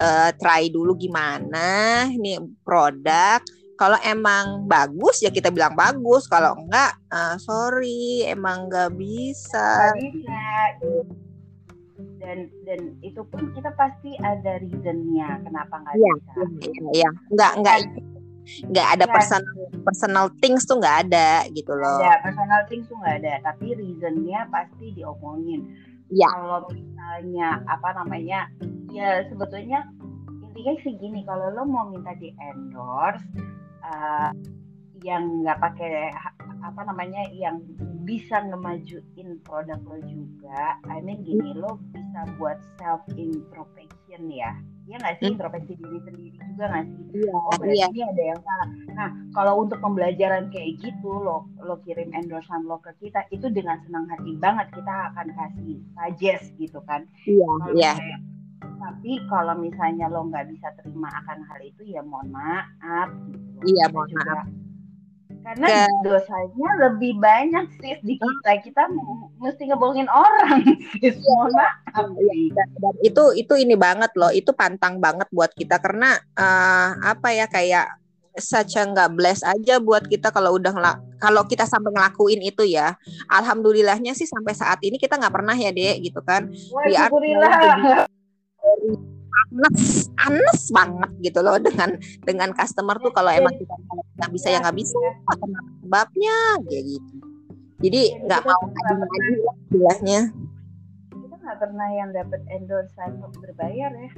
uh, 0.00 0.30
try 0.40 0.72
dulu 0.72 0.96
gimana 0.96 2.08
ini 2.08 2.40
produk. 2.64 3.38
Kalau 3.76 3.96
emang 4.04 4.68
bagus 4.68 5.24
ya 5.24 5.32
kita 5.32 5.48
bilang 5.48 5.72
bagus. 5.72 6.28
Kalau 6.28 6.52
enggak, 6.52 7.00
uh, 7.08 7.40
sorry, 7.40 8.28
emang 8.28 8.68
enggak 8.68 8.92
bisa. 8.92 9.96
Nggak 9.96 9.96
bisa. 10.04 10.44
Dan 12.20 12.38
dan 12.68 12.80
itu 13.00 13.24
pun 13.32 13.48
kita 13.56 13.72
pasti 13.80 14.12
ada 14.20 14.60
reasonnya 14.60 15.40
kenapa 15.40 15.80
nggak 15.80 15.94
Iya, 15.96 16.12
bisa. 16.12 16.32
Iya, 16.36 16.80
iya. 16.92 17.10
Enggak, 17.32 17.52
enggak, 17.56 17.76
enggak 18.68 18.88
ada 18.92 19.04
Iya. 19.08 19.12
personal 19.16 19.52
personal 19.80 20.26
things 20.44 20.62
tuh 20.68 20.76
enggak 20.76 21.08
ada 21.08 21.48
gitu 21.56 21.72
loh. 21.72 22.00
Ada 22.04 22.20
personal 22.20 22.62
things 22.68 22.84
tuh 22.84 22.96
nggak 23.00 23.16
ada, 23.24 23.34
tapi 23.48 23.66
reasonnya 23.72 24.44
pasti 24.52 24.92
diomongin. 24.92 25.60
Iya. 26.12 26.28
Kalau 26.28 26.68
misalnya 26.68 27.64
apa 27.64 27.88
namanya, 27.96 28.50
ya 28.90 29.24
sebetulnya 29.30 29.86
intinya 30.42 30.74
sih 30.82 30.94
gini, 30.98 31.22
kalau 31.24 31.54
lo 31.54 31.62
mau 31.64 31.86
minta 31.88 32.10
di 32.18 32.34
endorse, 32.36 33.22
eh, 33.80 34.30
yang 35.00 35.40
nggak 35.40 35.58
pakai 35.58 36.12
apa 36.60 36.80
namanya, 36.84 37.24
yang 37.32 37.62
bisa 38.04 38.44
ngemajuin 38.44 39.40
produk 39.46 39.80
lo 39.86 39.96
juga. 40.04 40.76
I 40.90 41.00
mean 41.00 41.24
gini, 41.24 41.56
lo 41.56 41.80
bisa 41.94 42.28
buat 42.36 42.58
self 42.76 43.00
introspection 43.16 44.28
ya, 44.28 44.52
ya 44.84 45.00
nggak 45.00 45.16
sih 45.22 45.30
Hmm. 45.30 45.34
introspeksi 45.38 45.72
diri 45.78 45.98
sendiri 46.04 46.30
juga 46.52 46.64
nggak 46.68 46.84
sih? 46.84 47.04
Iya, 47.24 47.32
oh 47.32 47.52
berarti 47.56 47.78
iya. 47.80 47.86
ini 47.88 48.00
ada 48.04 48.22
yang 48.34 48.40
salah. 48.44 48.68
Nah, 48.92 49.08
kalau 49.32 49.52
untuk 49.64 49.78
pembelajaran 49.80 50.52
kayak 50.52 50.70
gitu, 50.84 51.10
lo 51.16 51.48
lo 51.62 51.80
kirim 51.86 52.12
endorsement 52.12 52.68
lo 52.68 52.76
ke 52.84 52.92
kita, 53.00 53.24
itu 53.32 53.48
dengan 53.48 53.80
senang 53.88 54.04
hati 54.10 54.36
banget 54.36 54.68
kita 54.76 54.94
akan 55.14 55.26
kasih 55.32 55.80
suggest 55.96 56.44
gitu 56.60 56.82
kan. 56.84 57.08
Iya, 57.24 57.46
Kalau 57.46 57.72
iya. 57.72 57.92
misalnya- 57.96 58.22
Tapi 58.60 59.12
kalau 59.26 59.56
misalnya 59.56 60.06
lo 60.06 60.24
nggak 60.24 60.46
bisa 60.48 60.68
terima 60.74 61.08
akan 61.14 61.38
hal 61.42 61.60
itu, 61.60 61.82
ya 61.86 62.00
mohon 62.00 62.28
maaf. 62.28 63.08
Gitu. 63.26 63.64
Iya, 63.70 63.84
mohon 63.88 64.08
juga- 64.08 64.48
Karena 65.40 65.66
Ke- 65.66 66.04
dosanya 66.04 66.68
lebih 66.78 67.16
banyak 67.16 67.64
sis 67.74 67.96
di 68.02 68.14
kita. 68.14 68.60
Kita 68.60 68.82
mesti 69.38 69.62
ngebohongin 69.64 70.04
orang 70.06 70.60
sis. 70.92 71.16
Mohon 71.18 71.56
maaf. 71.56 72.04
dan, 72.50 72.68
dan 72.76 72.94
itu 73.00 73.24
itu 73.34 73.54
ini 73.56 73.72
banget 73.72 74.12
loh 74.14 74.28
itu 74.28 74.52
pantang 74.52 75.00
banget 75.00 75.26
buat 75.30 75.48
kita 75.50 75.80
karena 75.80 76.12
eh, 76.36 76.88
apa 77.00 77.28
ya 77.30 77.46
kayak 77.46 77.88
saja 78.32 78.84
nggak 78.84 79.10
bless 79.10 79.40
aja 79.42 79.80
buat 79.80 80.04
kita 80.04 80.28
kalau 80.28 80.54
udah 80.54 80.70
ngela- 80.70 81.00
kalau 81.16 81.42
kita 81.42 81.64
sampai 81.64 81.90
ngelakuin 81.90 82.40
itu 82.40 82.62
ya 82.62 82.94
alhamdulillahnya 83.26 84.12
sih 84.12 84.24
sampai 84.24 84.52
saat 84.52 84.78
ini 84.82 84.96
kita 84.96 85.16
nggak 85.16 85.32
pernah 85.32 85.52
ya 85.52 85.72
dek 85.72 86.04
gitu 86.04 86.20
kan 86.20 86.46
Wah, 86.70 86.84
We 86.84 88.19
syukurillah. 88.78 89.18
anes 89.50 89.82
anes 90.20 90.60
banget 90.70 91.10
gitu 91.24 91.40
loh 91.42 91.56
dengan 91.58 91.90
dengan 92.22 92.50
customer 92.54 92.96
tuh 93.02 93.10
kalau 93.10 93.34
emang 93.34 93.54
kita 93.58 93.74
nggak 94.20 94.30
bisa 94.30 94.46
ya 94.52 94.58
nggak 94.62 94.78
bisa 94.78 94.98
karena 95.26 95.58
sebabnya 95.82 96.36
kayak 96.68 96.84
gitu 96.86 97.14
jadi 97.80 98.02
Jadi 98.12 98.24
nggak 98.28 98.40
kita 98.44 98.52
mau 98.52 98.62
lagi 99.00 99.34
lah 99.40 99.54
istilahnya 99.56 100.20
Kita 101.10 101.34
nggak 101.40 101.58
pernah 101.58 101.88
yang 101.96 102.10
dapat 102.12 102.40
endorsement 102.52 103.32
berbayar 103.40 103.90
ya. 103.96 104.10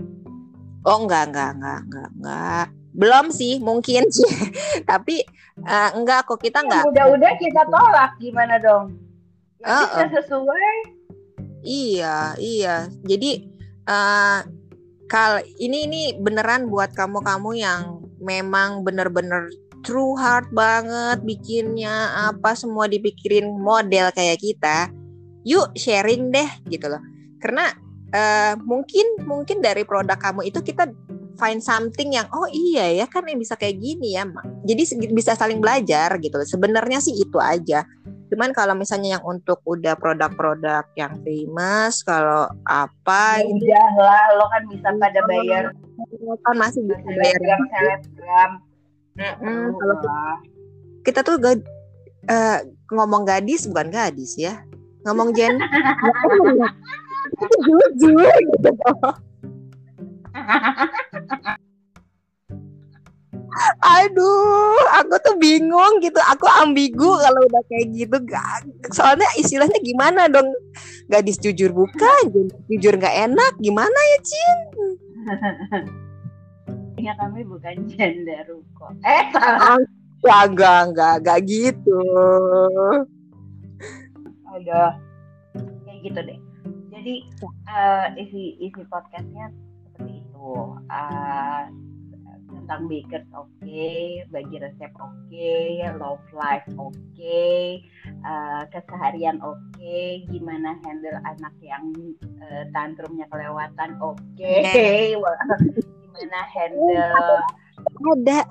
Oh 0.83 0.99
enggak 1.07 1.31
enggak 1.31 1.51
enggak 1.55 1.81
enggak 1.87 2.09
enggak 2.19 2.67
belum 2.93 3.33
sih 3.33 3.57
mungkin 3.63 4.05
sih 4.13 4.29
tapi 4.91 5.23
eh, 5.63 5.91
enggak 5.97 6.27
kok 6.29 6.43
kita 6.43 6.61
enggak 6.61 6.85
udah-udah 6.91 7.33
kita 7.39 7.63
tolak 7.73 8.13
gimana 8.19 8.59
dong? 8.59 8.99
Yang 9.63 9.71
Uh-uh. 9.71 9.87
bisa 9.87 10.07
sesuai. 10.27 10.75
iya 11.63 12.35
iya 12.43 12.91
jadi 13.07 13.47
eh 13.89 14.41
kal 15.11 15.45
ini 15.61 15.85
ini 15.91 16.03
beneran 16.17 16.73
buat 16.73 16.97
kamu-kamu 16.97 17.51
yang 17.61 18.01
memang 18.23 18.87
bener-bener 18.87 19.51
true 19.83 20.15
heart 20.15 20.49
banget 20.55 21.21
bikinnya 21.27 22.31
apa 22.31 22.55
semua 22.55 22.87
dipikirin 22.87 23.51
model 23.51 24.09
kayak 24.15 24.41
kita 24.41 24.89
yuk 25.43 25.75
sharing 25.75 26.31
deh 26.31 26.49
gitu 26.71 26.87
loh. 26.87 27.03
Karena 27.43 27.69
eh, 28.15 28.55
mungkin 28.63 29.27
mungkin 29.27 29.59
dari 29.59 29.83
produk 29.83 30.17
kamu 30.17 30.49
itu 30.49 30.63
kita 30.63 30.89
find 31.41 31.65
something 31.65 32.15
yang 32.15 32.29
oh 32.31 32.47
iya 32.49 33.03
ya 33.03 33.07
kan 33.09 33.25
yang 33.25 33.41
bisa 33.41 33.57
kayak 33.57 33.81
gini 33.81 34.15
ya 34.15 34.29
jadi 34.63 34.83
bisa 35.11 35.33
saling 35.33 35.59
belajar 35.59 36.13
gitu 36.21 36.37
sebenarnya 36.45 37.01
sih 37.01 37.17
itu 37.17 37.39
aja 37.41 37.83
cuman 38.33 38.57
kalau 38.57 38.73
misalnya 38.73 39.21
yang 39.21 39.25
untuk 39.29 39.61
udah 39.63 39.93
produk-produk 39.93 40.89
yang 40.97 41.21
famous 41.21 42.01
kalau 42.01 42.49
apa 42.65 43.45
Ya 43.45 43.45
gitu? 43.45 43.69
udah 43.69 43.91
lah, 44.01 44.25
lo 44.41 44.45
kan 44.49 44.63
bisa 44.73 44.89
pada 44.97 45.21
bayar. 45.29 45.65
Kan 46.41 46.57
masih 46.57 46.81
bisa 46.89 46.97
bayar 47.05 47.37
selebgram 47.37 47.61
selebgram. 47.69 48.51
Mm, 49.13 49.37
Perlu 49.45 49.77
kalau 49.77 49.97
lah. 50.01 50.37
kita 51.05 51.21
tuh 51.21 51.37
gak, 51.37 51.61
eh, 52.27 52.59
ngomong 52.89 53.29
gadis 53.29 53.69
bukan 53.69 53.93
gadis 53.93 54.41
ya. 54.41 54.65
Ngomong 55.05 55.37
gen 55.37 55.61
itu 57.33 57.57
jujur 57.69 58.33
gitu 58.33 58.71
aduh 63.81 64.81
aku 64.97 65.15
tuh 65.21 65.35
bingung 65.37 66.01
gitu 66.01 66.17
aku 66.25 66.49
ambigu 66.63 67.21
kalau 67.21 67.41
udah 67.47 67.63
kayak 67.69 67.87
gitu 67.93 68.17
Gak- 68.25 68.65
soalnya 68.93 69.29
istilahnya 69.37 69.77
gimana 69.85 70.29
dong 70.29 70.49
gadis 71.09 71.37
jujur 71.37 71.71
bukan 71.71 72.51
jujur 72.67 72.97
nggak 72.97 73.29
enak 73.31 73.53
gimana 73.61 73.93
ya 73.95 74.19
Cin 74.25 74.59
Ya 77.01 77.19
kami 77.19 77.43
bukan 77.43 77.89
gender 77.91 78.47
kok. 78.79 78.95
Eh 79.03 79.25
salah. 79.35 79.75
ya 80.23 80.47
enggak 80.47 80.81
enggak 80.95 81.15
enggak 81.19 81.39
gitu 81.51 81.99
Aduh. 84.55 84.93
Kayak 85.83 85.99
gitu 86.07 86.21
deh. 86.23 86.39
Jadi 86.95 87.15
eh, 87.67 88.07
isi 88.23 88.43
isi 88.63 88.83
podcastnya 88.87 89.51
seperti 89.83 90.23
itu. 90.23 90.53
Eh, 90.87 91.63
tentang 92.63 92.87
bakers 92.87 93.27
oke, 93.35 93.91
bagi 94.31 94.57
resep 94.63 94.93
oke, 95.03 95.55
love 95.99 96.27
life 96.31 96.69
oke, 96.79 97.43
eh, 98.07 98.63
keseharian 98.71 99.43
oke, 99.43 99.99
gimana 100.31 100.79
handle 100.87 101.19
anak 101.27 101.55
yang 101.59 101.91
eh, 102.23 102.65
tantrumnya 102.71 103.27
kelewatan 103.35 103.99
oke, 103.99 104.55
Wah, 105.19 105.39
gimana 105.83 106.41
handle 106.55 107.43
ada 108.13 108.47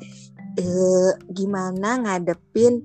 eh 0.60 1.12
gimana 1.32 2.04
ngadepin 2.04 2.84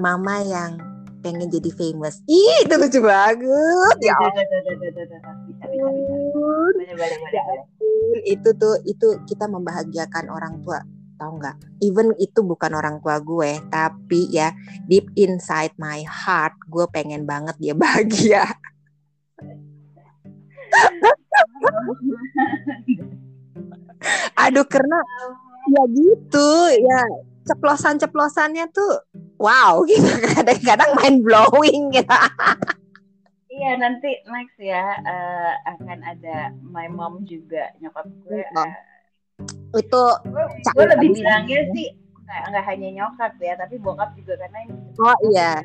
mama 0.00 0.40
yang 0.40 0.80
pengen 1.20 1.48
jadi 1.48 1.70
famous 1.76 2.20
ih 2.28 2.64
itu 2.64 2.74
lucu 2.76 3.00
banget 3.00 3.98
ya 4.00 4.16
bisa 4.16 4.56
bisa 4.80 5.02
bisa 5.48 5.64
boleh 5.68 6.96
boleh 6.96 6.96
boleh 6.96 7.18
boleh. 7.20 7.73
Itu 8.24 8.50
tuh 8.56 8.80
itu 8.86 9.20
kita 9.26 9.46
membahagiakan 9.50 10.30
orang 10.30 10.60
tua 10.62 10.80
tahu 11.18 11.38
nggak? 11.38 11.56
Even 11.80 12.10
itu 12.18 12.42
bukan 12.42 12.74
orang 12.74 12.98
tua 12.98 13.22
gue 13.22 13.62
tapi 13.70 14.28
ya 14.30 14.52
deep 14.90 15.10
inside 15.14 15.72
my 15.78 16.02
heart 16.04 16.54
gue 16.68 16.86
pengen 16.90 17.24
banget 17.24 17.54
dia 17.58 17.74
bahagia. 17.82 18.44
Aduh 24.34 24.66
karena 24.66 24.98
ya 25.64 25.82
gitu 25.88 26.50
ya 26.76 27.00
ceplosan-ceplosannya 27.48 28.68
tuh 28.74 29.04
wow 29.38 29.80
gitu. 29.86 30.08
Kadang-kadang 30.34 30.90
mind 30.98 31.18
blowing 31.22 31.94
gitu 31.94 32.16
Iya 33.54 33.70
nanti 33.78 34.10
next 34.26 34.58
ya 34.58 34.98
uh, 34.98 35.52
akan 35.78 35.98
ada 36.02 36.50
my 36.66 36.90
mom 36.90 37.22
juga 37.22 37.70
nyokap 37.78 38.10
gue. 38.26 38.42
Uh, 38.50 38.74
itu 39.78 40.04
gue 40.74 40.84
lebih 40.98 41.08
bilangnya 41.14 41.60
sih 41.74 41.94
nggak 42.24 42.64
hanya 42.66 42.88
nyokap 42.90 43.38
ya 43.38 43.54
tapi 43.54 43.78
bokap 43.78 44.10
juga 44.18 44.34
karena 44.42 44.58
ini. 44.66 44.74
Oh 44.98 45.16
iya. 45.30 45.62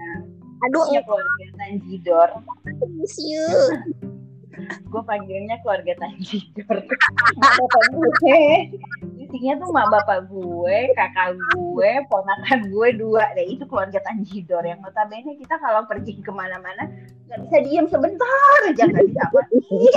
Aduh, 0.69 0.85
keluarga 0.91 1.45
Tanjidor. 1.55 2.29
Miss 2.99 3.15
you 3.17 3.47
gue 4.67 5.01
panggilnya 5.07 5.55
keluarga 5.63 5.93
Tanjidor 5.99 6.77
gue 9.15 9.18
isinya 9.29 9.61
tuh 9.61 9.69
mak 9.69 9.87
bapak 9.93 10.25
gue 10.25 10.77
kakak 10.97 11.37
gue 11.53 11.91
ponakan 12.09 12.59
gue 12.73 12.87
dua 12.97 13.29
deh. 13.37 13.45
Itu 13.45 13.69
keluarga 13.69 14.01
Tanjidor 14.01 14.65
yang 14.65 14.81
notabene 14.81 15.37
kita 15.37 15.61
kalau 15.61 15.85
pergi 15.85 16.17
ke 16.17 16.33
mana-mana 16.33 16.89
nggak 17.29 17.39
bisa 17.45 17.57
diem 17.61 17.85
sebentar 17.85 18.59
aja 18.65 18.83
nggak 18.89 19.05
bisa. 19.05 19.21
Apa 19.29 19.41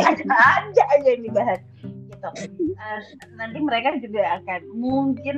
ada 0.05 0.25
aja 0.61 0.83
aja 1.01 1.09
yang 1.09 1.25
dibahas. 1.25 1.61
Gitu. 1.81 2.29
Uh, 2.77 3.01
nanti 3.40 3.59
mereka 3.64 3.97
juga 4.05 4.37
akan 4.45 4.61
mungkin 4.77 5.37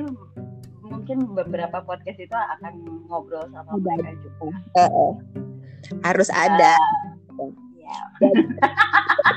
mungkin 0.83 1.17
beberapa 1.33 1.81
podcast 1.81 2.19
itu 2.19 2.35
akan 2.35 2.73
ngobrol 3.07 3.47
sama 3.55 3.79
mereka 3.79 4.11
juga. 4.19 4.59
Uh, 4.75 5.15
harus 6.03 6.27
ada. 6.35 6.75
Uh, 7.39 7.64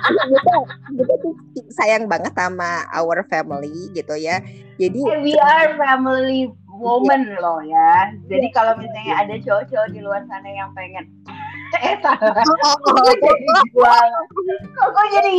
kita, 0.09 0.55
kita 0.97 1.15
tuh 1.21 1.33
sayang 1.73 2.05
banget 2.09 2.33
sama 2.35 2.87
our 2.95 3.25
family 3.29 3.93
gitu 3.93 4.15
ya. 4.17 4.41
Jadi 4.79 5.01
we 5.23 5.35
are 5.39 5.75
family 5.77 6.51
woman 6.79 7.27
yeah. 7.27 7.43
loh 7.43 7.61
ya. 7.63 8.15
Jadi 8.31 8.47
yeah. 8.49 8.55
kalau 8.55 8.73
misalnya 8.79 9.15
ada 9.19 9.35
cowok-cowok 9.43 9.89
di 9.91 10.01
luar 10.01 10.23
sana 10.31 10.49
yang 10.49 10.71
pengen 10.73 11.05
eh 11.85 11.97
salah. 12.01 12.45
Oh, 12.65 12.77
oh, 12.89 13.01
oh, 13.85 14.89
Kok 14.89 15.07
jadi 15.13 15.39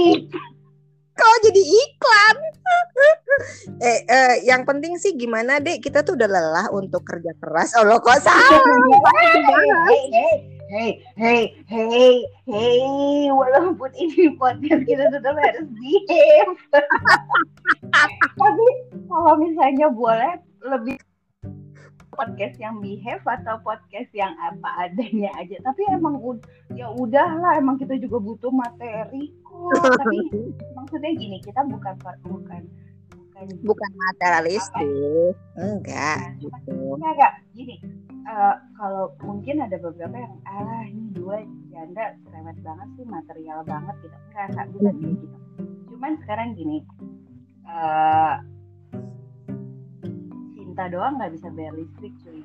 kau 1.19 1.35
jadi 1.43 1.63
iklan. 1.63 2.37
eh, 3.91 3.99
eh, 4.07 4.33
yang 4.47 4.63
penting 4.63 4.95
sih 4.95 5.19
gimana 5.19 5.59
dek 5.59 5.83
kita 5.83 5.99
tuh 5.99 6.15
udah 6.15 6.29
lelah 6.31 6.67
untuk 6.71 7.03
kerja 7.03 7.35
keras. 7.35 7.75
Oh 7.75 7.83
lo 7.83 7.99
kok 7.99 8.23
salah. 8.23 8.63
Hey, 10.69 11.01
hey, 11.17 11.57
hey, 11.65 12.21
hey, 12.45 13.25
walaupun 13.33 13.89
ini 13.97 14.37
podcast 14.37 14.85
kita 14.85 15.09
tetap 15.09 15.33
harus 15.33 15.65
diem. 15.81 16.49
Tapi 18.37 18.67
kalau 19.09 19.33
misalnya 19.41 19.89
boleh 19.89 20.37
lebih 20.61 21.01
podcast 22.13 22.59
yang 22.61 22.77
behave 22.83 23.23
atau 23.25 23.57
podcast 23.65 24.11
yang 24.13 24.35
apa 24.45 24.69
adanya 24.85 25.33
aja. 25.41 25.57
Tapi 25.65 25.81
emang 25.89 26.21
ya 26.77 26.93
udahlah, 26.93 27.57
emang 27.57 27.81
kita 27.81 27.97
juga 27.97 28.21
butuh 28.21 28.53
materi 28.53 29.33
kok. 29.41 29.73
Tapi 29.73 30.17
maksudnya 30.77 31.11
gini, 31.17 31.41
kita 31.41 31.65
bukan 31.65 31.97
bukan 31.97 32.17
bukan 32.29 32.61
bukan 33.63 33.91
materialistis, 33.95 35.33
enggak. 35.55 36.19
Nah, 36.19 36.35
gitu. 36.43 36.75
Enggak, 36.99 37.11
enggak. 37.15 37.33
Gini, 37.55 37.75
uh, 38.29 38.55
kalau 38.77 39.05
mungkin 39.25 39.61
ada 39.65 39.77
beberapa 39.81 40.13
yang 40.13 40.35
ah 40.45 40.83
ini 40.85 41.09
dua 41.17 41.41
janda 41.73 42.13
cerewet 42.25 42.57
banget 42.61 42.87
sih 42.95 43.05
material 43.09 43.59
banget 43.65 43.95
gitu. 44.05 44.17
Enggak 44.29 44.45
enggak 44.53 44.67
bukan 44.73 44.93
kayak 45.01 45.15
gitu. 45.17 45.37
Cuman 45.89 46.13
sekarang 46.23 46.47
gini 46.55 46.77
uh, 47.65 48.35
cinta 50.53 50.83
doang 50.93 51.13
nggak 51.17 51.33
bisa 51.35 51.47
bayar 51.53 51.73
listrik 51.75 52.13
cuy. 52.21 52.41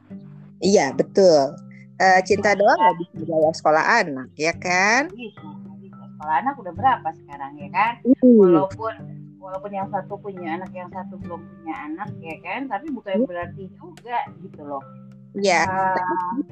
Iya 0.64 0.86
betul. 0.96 1.54
Uh, 2.00 2.20
cinta 2.26 2.56
doang 2.56 2.78
nggak 2.80 2.98
bisa 3.04 3.16
bayar 3.28 3.52
sekolah 3.54 3.84
anak 4.02 4.28
ya 4.34 4.54
kan? 4.56 5.12
Bisa, 5.12 5.44
bisa. 5.78 6.02
Sekolah 6.16 6.34
anak 6.40 6.54
udah 6.58 6.72
berapa 6.74 7.08
sekarang 7.24 7.52
ya 7.60 7.68
kan? 7.70 7.92
Uh. 8.24 8.40
walaupun 8.40 8.94
walaupun 9.38 9.76
yang 9.76 9.88
satu 9.92 10.16
punya 10.16 10.56
anak 10.56 10.72
yang 10.72 10.88
satu 10.88 11.20
belum 11.20 11.44
punya 11.44 11.74
anak 11.92 12.10
ya 12.24 12.36
kan? 12.40 12.66
Tapi 12.66 12.88
bukan 12.90 13.28
berarti 13.28 13.68
juga 13.76 14.24
gitu 14.40 14.64
loh 14.64 15.03
Ya. 15.38 15.66
Uh, 15.66 16.42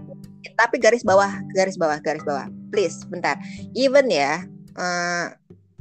tapi 0.59 0.83
garis 0.83 1.07
bawah, 1.07 1.31
garis 1.55 1.79
bawah, 1.79 1.99
garis 2.03 2.25
bawah. 2.27 2.47
Please, 2.75 3.03
bentar. 3.07 3.38
Even 3.77 4.11
ya, 4.11 4.42
uh, 4.77 5.31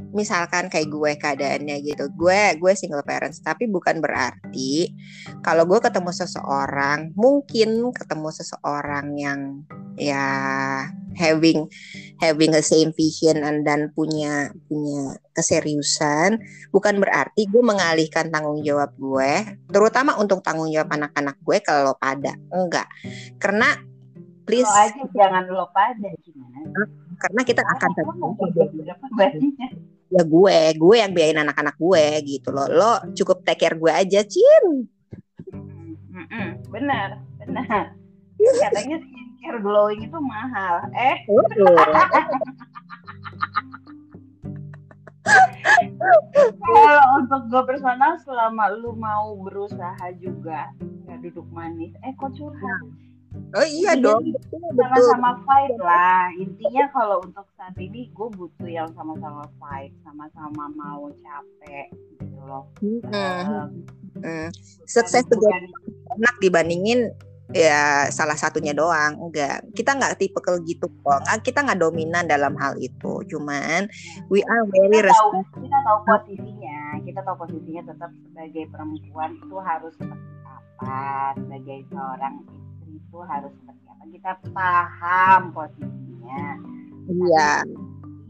misalkan 0.10 0.68
kayak 0.68 0.90
gue 0.90 1.12
keadaannya 1.14 1.78
gitu 1.86 2.10
gue 2.18 2.58
gue 2.58 2.74
single 2.74 3.06
parents 3.06 3.40
tapi 3.46 3.70
bukan 3.70 4.02
berarti 4.02 4.90
kalau 5.46 5.70
gue 5.70 5.78
ketemu 5.78 6.10
seseorang 6.10 7.14
mungkin 7.14 7.94
ketemu 7.94 8.30
seseorang 8.34 9.14
yang 9.16 9.62
ya 9.96 10.26
having 11.16 11.68
having 12.20 12.52
a 12.56 12.64
same 12.64 12.94
vision 12.96 13.42
and 13.42 13.64
dan 13.68 13.92
punya 13.92 14.54
punya 14.70 15.18
keseriusan 15.34 16.40
bukan 16.70 17.02
berarti 17.02 17.48
gue 17.48 17.64
mengalihkan 17.64 18.30
tanggung 18.30 18.62
jawab 18.62 18.94
gue 18.96 19.58
terutama 19.72 20.16
untuk 20.20 20.44
tanggung 20.46 20.70
jawab 20.70 20.92
anak-anak 20.92 21.38
gue 21.42 21.58
kalau 21.64 21.94
pada. 21.98 22.36
Enggak. 22.52 22.88
Karena 23.42 23.76
please 24.46 24.68
lo 24.68 24.76
aja 24.76 25.04
jangan 25.12 25.44
lo 25.50 25.66
pada 25.72 26.10
gimana? 26.22 26.60
Karena 27.22 27.42
kita 27.46 27.62
akan 27.62 27.90
ya 30.12 30.24
gue 30.28 30.58
gue 30.76 30.96
yang 31.00 31.12
biayain 31.16 31.40
anak-anak 31.40 31.76
gue 31.80 32.06
gitu 32.28 32.50
loh. 32.52 32.68
Lo 32.68 32.92
cukup 33.16 33.48
take 33.48 33.64
care 33.64 33.78
gue 33.80 33.92
aja 33.92 34.22
cin. 34.28 34.90
Benar 36.72 37.10
benar. 37.40 37.96
Katanya 38.42 38.98
skincare 39.42 39.58
glowing 39.66 40.06
itu 40.06 40.20
mahal 40.22 40.86
eh 40.94 41.18
kalau 46.62 47.06
untuk 47.18 47.42
gue 47.50 47.64
personal 47.66 48.22
selama 48.22 48.70
lu 48.78 48.94
mau 48.94 49.34
berusaha 49.42 50.14
juga 50.22 50.70
nggak 50.78 51.26
duduk 51.26 51.48
manis 51.50 51.90
eh 52.06 52.14
kok 52.22 52.38
curhat 52.38 52.86
Oh 53.56 53.64
iya 53.64 53.96
Intinya 53.96 54.16
dong, 54.16 54.28
sama-sama 54.76 55.40
fight 55.48 55.76
lah. 55.80 56.28
Intinya 56.36 56.84
kalau 56.92 57.24
untuk 57.24 57.48
saat 57.56 57.76
ini 57.80 58.12
gue 58.12 58.28
butuh 58.28 58.68
yang 58.68 58.92
sama-sama 58.92 59.48
fight, 59.56 59.92
sama-sama 60.04 60.68
mau 60.76 61.08
capek 61.16 61.96
gitu 62.20 62.40
loh. 62.44 62.68
Hmm. 62.84 63.00
Um, 63.12 63.68
hmm. 64.20 64.48
Sukses 64.84 65.24
tuh 65.32 65.40
enak 65.48 66.36
dibandingin 66.44 67.12
ya 67.52 68.08
salah 68.10 68.36
satunya 68.36 68.72
doang 68.72 69.18
enggak. 69.18 69.64
Kita 69.76 69.96
nggak 69.96 70.18
tipe 70.18 70.40
gitu 70.66 70.88
kok 71.04 71.22
kita 71.44 71.64
nggak 71.64 71.80
dominan 71.80 72.26
dalam 72.28 72.56
hal 72.58 72.76
itu. 72.80 73.24
Cuman 73.28 73.88
we 74.32 74.44
are 74.44 74.66
very 74.72 75.04
kita 75.04 75.14
tahu, 75.14 75.30
kita 75.62 75.78
tahu 75.84 76.00
posisinya 76.08 76.80
kita 77.06 77.20
tahu 77.24 77.36
posisinya 77.46 77.84
tetap 77.92 78.12
sebagai 78.28 78.64
perempuan 78.72 79.32
itu 79.38 79.56
harus 79.60 79.94
seperti 79.96 80.32
apa 80.46 81.36
sebagai 81.40 81.80
seorang 81.92 82.36
itu 82.88 83.18
harus 83.24 83.52
seperti 83.60 83.84
apa. 83.88 84.04
Kita 84.12 84.32
paham 84.52 85.42
posisinya 85.56 86.42
iya. 87.10 87.50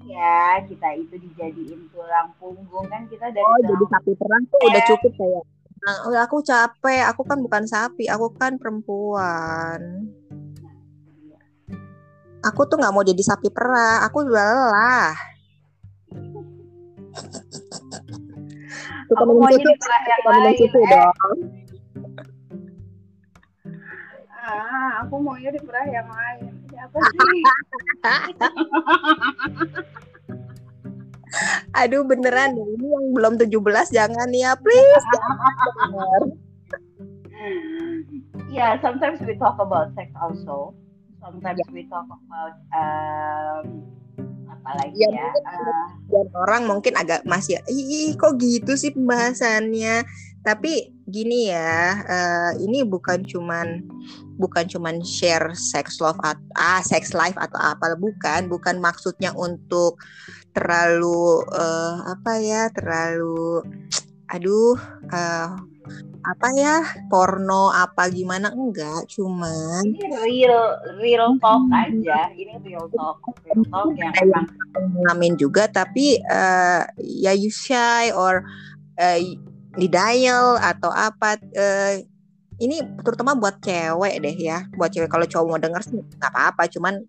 iya 0.05 0.41
kita 0.65 0.87
itu 0.97 1.15
dijadiin 1.17 1.81
tulang 1.93 2.33
punggung 2.41 2.87
kan 2.89 3.05
kita 3.07 3.29
dari 3.31 3.45
oh 3.45 3.59
jadi 3.61 3.85
sapi 3.91 4.11
perang 4.17 4.43
tuh 4.49 4.59
udah 4.65 4.81
cukup 4.89 5.13
kayak 5.15 5.43
nah, 5.85 6.25
aku 6.25 6.41
capek. 6.45 7.01
Aku 7.13 7.23
kan 7.25 7.41
bukan 7.41 7.65
sapi 7.65 8.05
aku 8.09 8.29
kan 8.37 8.57
perempuan. 8.61 10.09
Aku 12.41 12.65
tuh 12.65 12.81
nggak 12.81 12.93
mau 12.93 13.05
jadi 13.05 13.21
sapi 13.21 13.49
perah 13.53 14.01
aku 14.05 14.25
udah 14.25 14.33
lelah. 14.33 15.13
Aku 19.11 19.27
mau 19.27 19.43
jadi 19.51 19.75
perah 19.75 20.01
yang 20.07 20.23
lain 20.23 20.47
eh. 20.47 20.55
ah 24.41 25.05
aku 25.05 25.21
maunya 25.21 25.53
di 25.53 25.61
perah 25.61 25.85
yang 25.85 26.09
lain. 26.09 26.49
Siapa 26.71 26.97
sih 27.11 27.43
Aduh 31.77 32.03
beneran 32.03 32.55
deh 32.55 32.67
ini 32.75 32.87
yang 32.91 33.05
belum 33.15 33.33
17 33.39 33.51
jangan 33.95 34.29
ya 34.35 34.55
please. 34.59 35.05
yeah, 38.51 38.75
sometimes 38.83 39.19
we 39.23 39.35
talk 39.39 39.55
about 39.57 39.95
sex 39.95 40.11
also. 40.19 40.75
Sometimes 41.21 41.61
yeah. 41.63 41.73
we 41.73 41.87
talk 41.87 42.09
about 42.09 42.55
um, 42.73 43.85
apalagi 44.51 44.97
ya, 44.99 45.09
ya 45.09 46.21
uh, 46.21 46.27
orang 46.45 46.67
mungkin 46.67 46.93
agak 46.99 47.23
masih 47.25 47.57
ih 47.71 48.13
kok 48.19 48.37
gitu 48.37 48.75
sih 48.75 48.91
pembahasannya 48.93 50.05
tapi 50.41 50.89
gini 51.05 51.53
ya 51.53 52.01
uh, 52.01 52.51
ini 52.57 52.81
bukan 52.81 53.21
cuman 53.25 53.85
bukan 54.41 54.65
cuman 54.65 55.01
share 55.05 55.53
sex 55.53 56.01
love 56.01 56.17
atau 56.25 56.41
ah 56.57 56.81
sex 56.81 57.13
life 57.13 57.37
atau 57.37 57.61
apa 57.61 57.93
bukan 57.93 58.49
bukan 58.49 58.81
maksudnya 58.81 59.29
untuk 59.37 60.01
terlalu 60.51 61.43
uh, 61.51 62.11
apa 62.11 62.31
ya 62.43 62.67
terlalu 62.71 63.63
aduh 64.31 64.75
uh, 65.11 65.47
apa 66.21 66.47
ya 66.53 66.85
porno 67.09 67.73
apa 67.73 68.07
gimana 68.13 68.53
enggak 68.53 69.09
cuman 69.09 69.81
ini 69.81 70.05
real 70.21 70.77
real 71.01 71.33
talk 71.41 71.65
aja 71.73 72.29
ini 72.37 72.53
real 72.61 72.85
talk 72.93 73.17
real 73.43 73.63
talk 73.73 73.89
yang 73.97 74.13
emang 74.21 74.45
ngalamin 75.01 75.33
juga 75.35 75.65
tapi 75.67 76.21
uh, 76.29 76.85
ya 77.01 77.33
you 77.33 77.49
shy 77.49 78.13
or 78.13 78.45
uh, 79.01 79.19
denial 79.75 80.61
atau 80.61 80.93
apa 80.93 81.41
uh, 81.57 81.95
ini 82.61 82.77
terutama 83.01 83.33
buat 83.33 83.57
cewek 83.57 84.21
deh 84.21 84.37
ya 84.37 84.69
buat 84.77 84.93
cewek. 84.93 85.09
Kalau 85.09 85.25
cowok 85.25 85.45
mau 85.49 85.57
denger 85.57 85.81
sih 85.81 85.97
nggak 85.97 86.31
apa-apa 86.31 86.69
cuman 86.69 87.01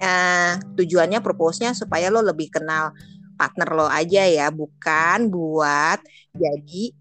uh, 0.00 0.52
tujuannya 0.74 1.20
propose-nya 1.20 1.76
supaya 1.76 2.08
lo 2.08 2.24
lebih 2.24 2.50
kenal 2.50 2.94
partner 3.34 3.68
lo 3.74 3.86
aja 3.90 4.22
ya 4.24 4.46
bukan 4.54 5.26
buat 5.26 5.98
jadi 6.34 6.94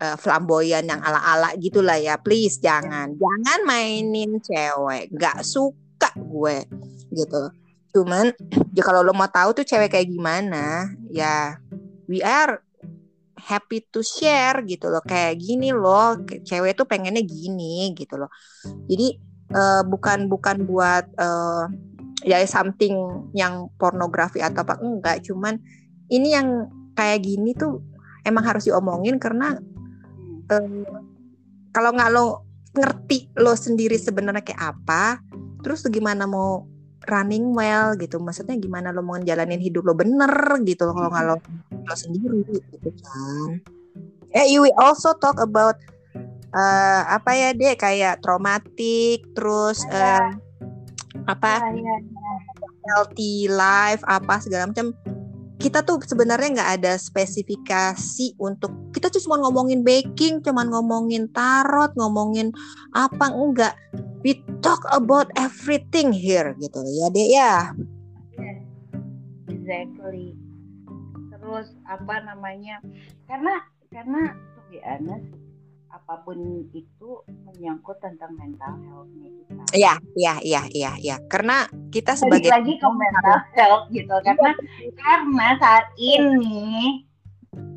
uh, 0.00 0.16
flamboyan 0.16 0.86
yang 0.86 1.00
ala-ala 1.00 1.54
gitulah 1.56 1.96
ya. 1.96 2.20
Please 2.20 2.60
jangan. 2.60 3.16
Jangan 3.16 3.60
mainin 3.64 4.38
cewek. 4.40 5.12
Nggak 5.12 5.44
suka 5.44 6.10
gue 6.16 6.64
gitu. 7.12 7.42
Cuman 7.96 8.32
ya 8.76 8.82
kalau 8.84 9.00
lo 9.00 9.16
mau 9.16 9.28
tahu 9.28 9.62
tuh 9.62 9.64
cewek 9.64 9.88
kayak 9.88 10.08
gimana 10.12 10.92
ya 11.08 11.56
we 12.04 12.20
are 12.20 12.60
happy 13.36 13.84
to 13.88 14.04
share 14.04 14.60
gitu 14.66 14.92
loh. 14.92 15.02
Kayak 15.04 15.40
gini 15.40 15.72
loh 15.72 16.20
cewek 16.24 16.76
tuh 16.76 16.84
pengennya 16.84 17.24
gini 17.24 17.94
gitu 17.96 18.20
loh. 18.20 18.30
Jadi 18.86 19.16
uh, 19.54 19.82
bukan 19.86 20.28
bukan 20.28 20.66
buat 20.68 21.08
uh, 21.16 21.64
ya 22.24 22.40
something 22.48 22.96
yang 23.36 23.68
pornografi 23.76 24.40
atau 24.40 24.64
apa 24.64 24.80
enggak 24.80 25.20
cuman 25.26 25.60
ini 26.08 26.32
yang 26.32 26.70
kayak 26.96 27.26
gini 27.26 27.52
tuh 27.52 27.82
emang 28.24 28.46
harus 28.46 28.64
diomongin 28.70 29.20
karena 29.20 29.60
uh, 30.48 30.86
kalau 31.76 31.92
nggak 31.92 32.10
lo 32.16 32.26
ngerti 32.76 33.32
lo 33.40 33.52
sendiri 33.56 33.96
sebenarnya 33.96 34.44
kayak 34.44 34.76
apa, 34.76 35.20
terus 35.64 35.84
gimana 35.88 36.28
mau 36.28 36.64
running 37.08 37.52
well 37.56 37.96
gitu, 37.96 38.20
maksudnya 38.20 38.56
gimana 38.56 38.92
lo 38.92 39.00
mau 39.00 39.16
jalanin 39.20 39.60
hidup 39.60 39.84
lo 39.84 39.92
bener 39.96 40.32
gitu 40.64 40.88
kalau 40.88 41.08
nggak 41.08 41.24
lo 41.24 41.36
lo 41.72 41.94
sendiri 41.96 42.44
gitu 42.48 42.90
kan. 43.00 43.60
Eh, 44.36 44.60
we 44.60 44.68
also 44.76 45.16
talk 45.16 45.40
about 45.40 45.80
uh, 46.52 47.08
apa 47.08 47.32
ya 47.32 47.48
deh 47.56 47.76
kayak 47.80 48.20
traumatik, 48.20 49.24
terus 49.32 49.80
uh, 49.88 50.36
apa 51.24 51.72
ya, 51.72 51.72
ya, 51.72 51.96
ya. 52.04 52.32
healthy 52.92 53.48
life 53.48 54.04
apa 54.04 54.38
segala 54.44 54.68
macam 54.68 54.92
kita 55.56 55.80
tuh 55.80 55.98
sebenarnya 56.04 56.60
nggak 56.60 56.72
ada 56.80 56.92
spesifikasi 57.00 58.36
untuk 58.36 58.92
kita 58.92 59.08
tuh 59.08 59.24
cuma 59.24 59.40
ngomongin 59.40 59.80
baking, 59.80 60.44
cuma 60.44 60.68
ngomongin 60.68 61.32
tarot, 61.32 61.96
ngomongin 61.96 62.52
apa 62.92 63.32
enggak. 63.32 63.72
We 64.20 64.44
talk 64.60 64.84
about 64.92 65.32
everything 65.38 66.12
here 66.12 66.52
gitu 66.60 66.82
ya 66.84 67.06
deh 67.08 67.28
ya. 67.30 67.52
Yes, 68.36 68.60
exactly. 69.48 70.36
Terus 71.32 71.72
apa 71.88 72.14
namanya? 72.20 72.82
Karena 73.24 73.64
karena 73.88 74.36
to 74.36 74.60
be 74.68 74.78
honest, 74.84 75.24
apa 75.96 76.20
pun 76.20 76.36
itu 76.76 77.10
menyangkut 77.48 77.96
tentang 78.04 78.36
mental 78.36 78.76
health-nya 78.84 79.28
kita. 79.32 79.62
Iya, 79.72 79.94
iya, 80.12 80.34
iya, 80.44 80.62
iya, 80.68 80.92
iya. 81.00 81.16
Karena 81.24 81.64
kita 81.88 82.12
sebagai 82.12 82.52
lagi 82.52 82.76
ke 82.76 82.88
mental 82.92 83.40
health 83.56 83.88
gitu 83.88 84.14
karena 84.20 84.52
karena 84.92 85.46
saat 85.56 85.86
ini 85.96 87.05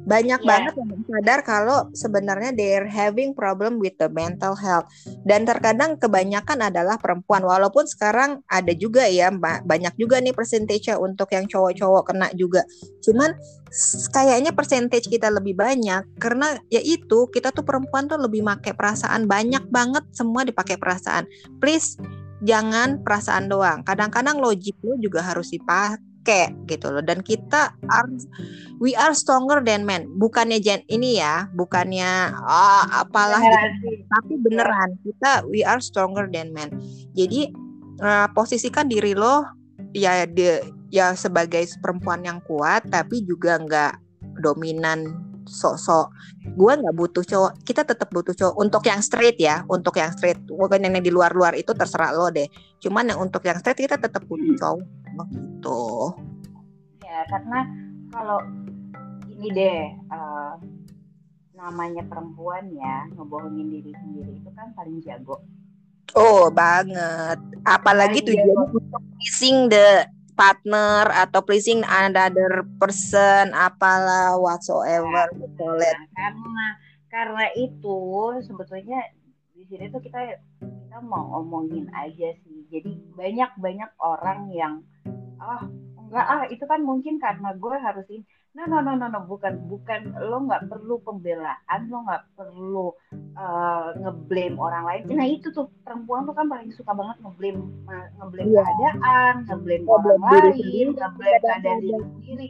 banyak 0.09 0.41
yeah. 0.41 0.49
banget 0.49 0.73
yang 0.81 1.05
sadar 1.05 1.39
kalau 1.45 1.79
sebenarnya 1.93 2.49
they're 2.57 2.89
having 2.89 3.37
problem 3.37 3.77
with 3.77 3.93
the 4.01 4.09
mental 4.09 4.57
health. 4.57 4.89
Dan 5.21 5.45
terkadang 5.45 6.01
kebanyakan 6.01 6.73
adalah 6.73 6.97
perempuan. 6.97 7.45
Walaupun 7.45 7.85
sekarang 7.85 8.41
ada 8.49 8.73
juga 8.73 9.05
ya 9.05 9.29
banyak 9.61 9.93
juga 10.01 10.17
nih 10.17 10.33
percentage 10.33 10.89
untuk 10.97 11.29
yang 11.29 11.45
cowok-cowok 11.45 12.03
kena 12.09 12.27
juga. 12.33 12.65
Cuman 13.05 13.37
kayaknya 14.09 14.49
percentage 14.57 15.05
kita 15.05 15.29
lebih 15.29 15.53
banyak 15.53 16.01
karena 16.17 16.57
ya 16.73 16.81
itu 16.81 17.29
kita 17.29 17.53
tuh 17.53 17.61
perempuan 17.61 18.09
tuh 18.09 18.17
lebih 18.17 18.41
pakai 18.41 18.73
perasaan 18.73 19.29
banyak 19.29 19.61
banget 19.69 20.01
semua 20.09 20.41
dipakai 20.41 20.81
perasaan. 20.81 21.29
Please 21.61 22.01
jangan 22.41 23.05
perasaan 23.05 23.45
doang. 23.45 23.85
Kadang-kadang 23.85 24.41
logik 24.41 24.73
lo 24.81 24.97
juga 24.97 25.21
harus 25.21 25.53
dipakai 25.53 26.08
pakai 26.19 26.51
gitu 26.67 26.91
loh. 26.91 27.01
Dan 27.01 27.23
kita 27.23 27.73
are 27.87 28.11
we 28.79 28.95
are 28.95 29.15
stronger 29.15 29.63
than 29.63 29.83
men 29.83 30.07
bukannya 30.19 30.59
gen 30.61 30.83
ini 30.87 31.19
ya 31.19 31.47
bukannya 31.51 32.31
oh, 32.37 32.83
apalah 32.95 33.43
gitu. 33.43 34.07
tapi 34.07 34.33
beneran 34.39 34.95
kita 35.03 35.43
we 35.51 35.61
are 35.67 35.83
stronger 35.83 36.25
than 36.31 36.55
men 36.55 36.71
jadi 37.11 37.51
uh, 37.99 38.27
posisikan 38.31 38.87
diri 38.87 39.11
lo 39.13 39.43
ya 39.91 40.23
de 40.23 40.63
ya 40.89 41.11
sebagai 41.13 41.67
perempuan 41.83 42.23
yang 42.23 42.39
kuat 42.47 42.87
tapi 42.87 43.21
juga 43.27 43.59
nggak 43.59 43.93
dominan 44.39 45.27
sok-sok. 45.49 46.13
Gue 46.53 46.77
nggak 46.77 46.93
butuh 46.93 47.25
cowok 47.25 47.51
kita 47.65 47.81
tetap 47.81 48.13
butuh 48.13 48.37
cowok. 48.37 48.55
Untuk 48.61 48.85
yang 48.85 49.01
straight 49.01 49.37
ya 49.41 49.65
untuk 49.65 49.97
yang 49.97 50.13
straight. 50.13 50.37
Bukan 50.45 50.77
yang 50.77 50.93
di 51.01 51.09
luar-luar 51.09 51.57
itu 51.57 51.73
terserah 51.73 52.13
lo 52.13 52.29
deh. 52.29 52.45
Cuman 52.77 53.09
yang 53.09 53.17
untuk 53.17 53.41
yang 53.49 53.57
straight 53.57 53.81
kita 53.81 53.97
tetap 53.97 54.29
butuh 54.29 54.53
cowok 54.61 55.48
gitu. 55.59 56.15
Ya 57.03 57.27
karena 57.27 57.59
kalau 58.15 58.39
ini 59.27 59.47
deh 59.51 59.81
uh, 60.07 60.55
namanya 61.59 62.07
perempuan 62.07 62.71
ya 62.71 63.03
ngebohongin 63.11 63.67
diri 63.67 63.91
sendiri 63.91 64.39
itu 64.39 64.49
kan 64.55 64.71
paling 64.71 65.03
jago. 65.03 65.43
Oh 66.15 66.47
banget. 66.47 67.37
Apalagi 67.67 68.23
tujuannya 68.23 68.71
untuk 68.71 69.03
pleasing 69.19 69.67
the 69.67 70.07
partner 70.39 71.11
atau 71.11 71.43
pleasing 71.43 71.83
another 71.83 72.63
person 72.79 73.51
apalah 73.51 74.39
whatsoever 74.39 75.27
ya, 75.27 75.35
gitu 75.43 75.67
nah, 75.67 75.99
karena 76.15 76.65
karena 77.11 77.45
itu 77.59 77.99
sebetulnya 78.47 79.03
di 79.51 79.67
sini 79.67 79.91
tuh 79.91 79.99
kita 79.99 80.39
kita 80.63 80.97
mau 81.03 81.27
ngomongin 81.35 81.91
aja 81.91 82.31
sih. 82.47 82.63
Jadi 82.71 82.95
banyak 83.19 83.51
banyak 83.59 83.91
orang 83.99 84.47
yang 84.55 84.73
ah 85.39 85.63
oh, 85.63 85.63
enggak 86.09 86.25
ah 86.25 86.43
itu 86.49 86.63
kan 86.65 86.81
mungkin 86.81 87.21
karena 87.21 87.53
gue 87.55 87.75
harus 87.77 88.05
ini 88.09 88.23
no 88.57 88.65
no 88.65 88.81
no 88.81 88.97
no, 88.97 89.07
no. 89.07 89.19
bukan 89.29 89.61
bukan 89.69 90.17
lo 90.17 90.41
nggak 90.49 90.65
perlu 90.67 90.97
pembelaan 91.05 91.79
lo 91.87 92.01
nggak 92.01 92.23
perlu 92.33 92.87
uh, 93.37 93.93
ngeblame 93.93 94.57
orang 94.57 94.83
lain 94.89 95.01
nah 95.13 95.27
itu 95.29 95.53
tuh 95.53 95.69
perempuan 95.85 96.25
tuh 96.25 96.33
kan 96.33 96.49
paling 96.49 96.73
suka 96.73 96.91
banget 96.97 97.17
ngeblame 97.21 97.61
ngeblame 98.17 98.49
yeah. 98.49 98.65
keadaan 98.65 99.33
ngeblame 99.45 99.85
yeah, 99.85 99.93
orang 99.93 100.21
lain 100.25 100.87
ngeblame 100.97 101.41
keadaan 101.45 101.79
diri 101.79 102.01
sendiri 102.01 102.49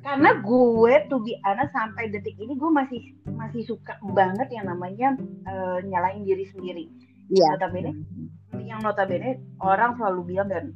karena 0.00 0.30
gue 0.40 0.94
tuh 1.12 1.20
bi 1.20 1.36
anak 1.44 1.68
sampai 1.76 2.08
detik 2.10 2.34
ini 2.40 2.56
gue 2.56 2.70
masih 2.72 3.00
masih 3.30 3.62
suka 3.68 4.00
banget 4.02 4.48
yang 4.50 4.66
namanya 4.66 5.14
uh, 5.46 5.78
nyalain 5.86 6.26
diri 6.26 6.48
sendiri 6.50 6.84
yeah. 7.30 7.54
notabene 7.54 8.02
yang 8.66 8.82
notabene 8.82 9.38
orang 9.62 9.94
selalu 9.94 10.34
bilang 10.34 10.48
dan 10.50 10.74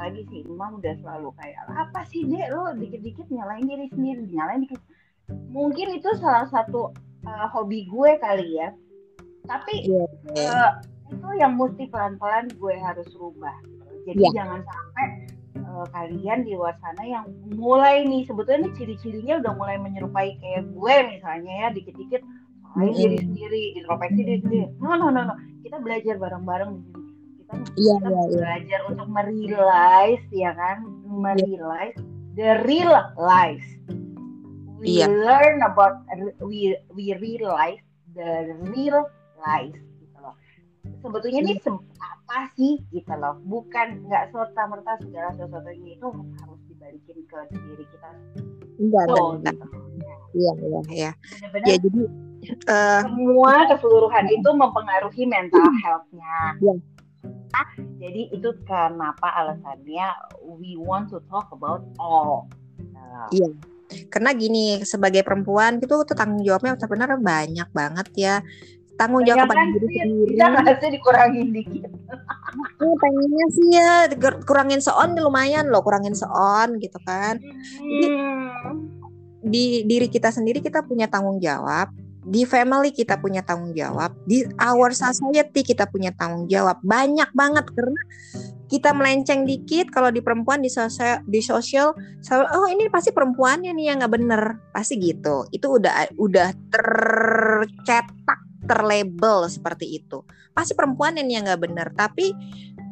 apalagi 0.00 0.24
sih 0.32 0.40
emang 0.48 0.80
udah 0.80 0.96
selalu 1.04 1.28
kayak 1.36 1.60
apa 1.68 2.00
sih 2.08 2.24
dek? 2.24 2.48
Lo 2.48 2.72
dikit-dikit 2.72 3.28
nyalain 3.28 3.68
diri 3.68 3.86
sendiri 3.92 4.24
nyalain 4.32 4.64
dikit. 4.64 4.80
Mungkin 5.52 6.00
itu 6.00 6.08
salah 6.16 6.48
satu 6.48 6.96
uh, 7.28 7.46
hobi 7.52 7.84
gue 7.84 8.16
kali 8.16 8.56
ya. 8.56 8.72
Tapi 9.44 9.84
yeah, 9.84 10.08
yeah. 10.32 10.72
Uh, 10.72 10.72
itu 11.12 11.28
yang 11.36 11.52
mesti 11.60 11.84
pelan-pelan 11.92 12.48
gue 12.56 12.74
harus 12.80 13.12
rubah 13.12 13.52
jadi 14.08 14.22
yeah. 14.24 14.32
jangan 14.32 14.60
sampai 14.64 15.06
uh, 15.60 15.86
kalian 15.92 16.46
di 16.46 16.52
luar 16.56 16.74
sana 16.80 17.02
yang 17.04 17.24
mulai 17.52 18.06
nih 18.06 18.24
sebetulnya 18.24 18.68
nih 18.68 18.74
ciri-cirinya 18.78 19.34
udah 19.44 19.52
mulai 19.58 19.76
menyerupai 19.76 20.38
kayak 20.40 20.70
gue 20.72 20.94
misalnya 21.10 21.52
ya 21.66 21.68
dikit-dikit 21.74 22.22
mm. 22.24 22.94
diri 22.94 23.18
sendiri 23.20 23.62
introspeksi 23.76 24.20
diri 24.24 24.40
sendiri. 24.40 24.66
No 24.80 24.96
no 24.96 25.12
no 25.12 25.20
no. 25.26 25.34
Kita 25.60 25.82
belajar 25.82 26.16
bareng-bareng 26.16 26.70
di 26.78 26.82
sini 26.88 26.99
kita, 27.50 27.70
yeah, 27.76 27.98
kita 27.98 28.08
yeah, 28.08 28.24
iya. 28.24 28.36
belajar 28.38 28.80
yeah. 28.80 28.90
untuk 28.90 29.08
merealize 29.10 30.26
ya 30.30 30.50
kan 30.54 30.78
merealize 31.06 31.98
yeah. 31.98 32.06
the 32.38 32.50
real 32.66 32.94
life 33.18 33.66
we 34.80 35.02
yeah. 35.02 35.10
learn 35.10 35.60
about 35.66 36.00
we 36.40 36.78
we 36.94 37.12
realize 37.18 37.82
the 38.16 38.54
real 38.72 39.04
life 39.42 39.76
gitu 40.00 40.18
loh 40.22 40.34
sebetulnya 41.04 41.40
ini 41.44 41.54
se 41.60 41.70
apa 42.00 42.38
sih 42.56 42.80
gitu 42.94 43.12
loh 43.18 43.36
bukan 43.44 44.06
nggak 44.06 44.30
serta 44.32 44.62
merta 44.70 44.96
segala 45.02 45.34
sesuatunya 45.36 45.98
itu 45.98 46.08
harus 46.40 46.60
dibalikin 46.70 47.18
ke 47.26 47.38
diri 47.52 47.84
kita 47.90 48.10
enggak 48.80 49.04
so, 49.10 49.36
gitu. 49.42 49.66
iya 50.38 50.52
iya 50.56 50.80
iya 50.88 51.10
ya 51.60 51.76
jadi 51.76 52.02
uh, 52.70 53.00
semua 53.04 53.68
keseluruhan 53.68 54.26
itu 54.32 54.48
mempengaruhi 54.48 55.24
mental 55.28 55.68
health-nya. 55.84 56.36
Yeah. 56.64 56.78
Jadi 58.00 58.32
itu 58.32 58.50
kenapa 58.64 59.28
alasannya 59.36 60.08
we 60.44 60.78
want 60.78 61.12
to 61.12 61.20
talk 61.28 61.50
about 61.52 61.84
all. 62.00 62.48
Iya. 63.30 63.50
Karena 64.06 64.30
gini, 64.32 64.80
sebagai 64.86 65.26
perempuan 65.26 65.82
itu 65.82 65.90
tuh 65.90 66.14
tanggung 66.14 66.46
jawabnya 66.46 66.78
sebenarnya 66.78 67.18
banyak 67.18 67.68
banget 67.74 68.08
ya. 68.14 68.36
Tanggung 68.94 69.24
jawab 69.24 69.48
kepada 69.48 69.64
diri 69.72 69.88
sendiri. 69.96 70.32
bisa 70.36 70.46
nggak 70.52 70.76
sih 70.76 70.90
dikurangin 70.92 71.48
dikit 71.56 71.88
Aku 72.52 72.86
pengennya 73.00 73.46
sih 73.48 73.68
ya 73.72 73.92
kurangin 74.44 74.84
seon 74.84 75.16
lumayan 75.16 75.72
loh, 75.72 75.80
kurangin 75.80 76.12
seon 76.12 76.76
gitu 76.78 77.00
kan. 77.02 77.40
Hmm. 77.80 78.92
Di 79.40 79.88
diri 79.88 80.06
kita 80.06 80.28
sendiri 80.28 80.60
kita 80.60 80.84
punya 80.84 81.08
tanggung 81.08 81.40
jawab, 81.40 81.90
di 82.20 82.44
family 82.44 82.92
kita 82.92 83.16
punya 83.16 83.40
tanggung 83.40 83.72
jawab, 83.72 84.12
di 84.28 84.44
our 84.60 84.92
society 84.92 85.64
kita 85.64 85.88
punya 85.88 86.12
tanggung 86.12 86.44
jawab. 86.46 86.76
Banyak 86.84 87.32
banget 87.32 87.66
karena 87.72 88.02
kita 88.68 88.92
melenceng 88.92 89.48
dikit. 89.48 89.88
Kalau 89.88 90.12
di 90.12 90.20
perempuan 90.20 90.60
di 90.60 90.68
sosial 90.68 91.24
di 91.24 91.40
sosial 91.40 91.96
oh 92.30 92.66
ini 92.68 92.92
pasti 92.92 93.10
perempuannya 93.10 93.72
nih 93.72 93.84
yang 93.88 93.96
nggak 94.04 94.12
bener. 94.12 94.42
Pasti 94.70 95.00
gitu. 95.00 95.48
Itu 95.48 95.80
udah 95.80 96.12
udah 96.20 96.48
tercetak 96.68 98.40
terlabel 98.68 99.48
seperti 99.48 99.98
itu. 100.04 100.20
Pasti 100.52 100.76
perempuan 100.76 101.16
yang 101.16 101.28
yang 101.32 101.44
nggak 101.48 101.62
bener. 101.64 101.88
Tapi 101.96 102.36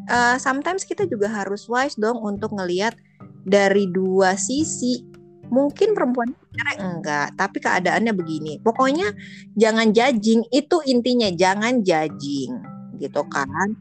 uh, 0.09 0.41
sometimes 0.41 0.89
kita 0.89 1.05
juga 1.05 1.29
harus 1.29 1.69
wise 1.69 2.01
dong 2.01 2.19
untuk 2.25 2.57
ngelihat 2.57 2.97
dari 3.45 3.87
dua 3.93 4.35
sisi 4.41 5.18
mungkin 5.49 5.97
perempuan 5.97 6.33
bener 6.53 6.67
enggak 6.81 7.29
tapi 7.37 7.59
keadaannya 7.61 8.13
begini. 8.15 8.61
Pokoknya 8.61 9.13
jangan 9.57 9.93
judging 9.93 10.45
itu 10.53 10.77
intinya 10.89 11.29
jangan 11.33 11.81
judging 11.85 12.53
gitu 12.99 13.23
kan. 13.31 13.75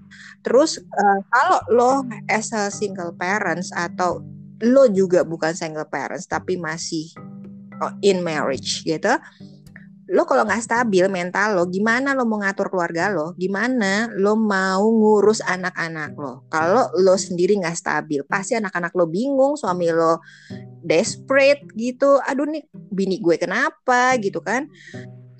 Terus 0.45 0.79
uh, 0.79 1.19
kalau 1.33 1.59
lo 1.73 1.91
as 2.31 2.53
a 2.53 2.69
single 2.71 3.11
parents 3.17 3.73
atau 3.73 4.23
lo 4.65 4.89
juga 4.89 5.21
bukan 5.21 5.53
single 5.53 5.85
parents 5.89 6.25
tapi 6.25 6.57
masih 6.57 7.13
oh, 7.81 7.93
in 8.01 8.25
marriage 8.25 8.81
gitu 8.85 9.17
lo 10.07 10.23
kalau 10.23 10.47
nggak 10.47 10.63
stabil 10.63 11.03
mental 11.11 11.59
lo 11.59 11.63
gimana 11.67 12.15
lo 12.15 12.23
mau 12.23 12.39
ngatur 12.39 12.71
keluarga 12.71 13.11
lo? 13.11 13.35
Gimana 13.35 14.07
lo 14.15 14.39
mau 14.39 14.87
ngurus 14.87 15.43
anak-anak 15.43 16.15
lo? 16.15 16.47
Kalau 16.47 16.87
lo 16.95 17.15
sendiri 17.19 17.59
nggak 17.59 17.75
stabil 17.75 18.23
pasti 18.23 18.55
anak-anak 18.55 18.95
lo 18.95 19.05
bingung 19.11 19.59
suami 19.59 19.91
lo 19.91 20.23
desperate 20.79 21.67
gitu. 21.75 22.23
Aduh 22.23 22.47
nih 22.47 22.63
bini 22.71 23.19
gue 23.19 23.35
kenapa 23.35 24.15
gitu 24.23 24.39
kan? 24.39 24.71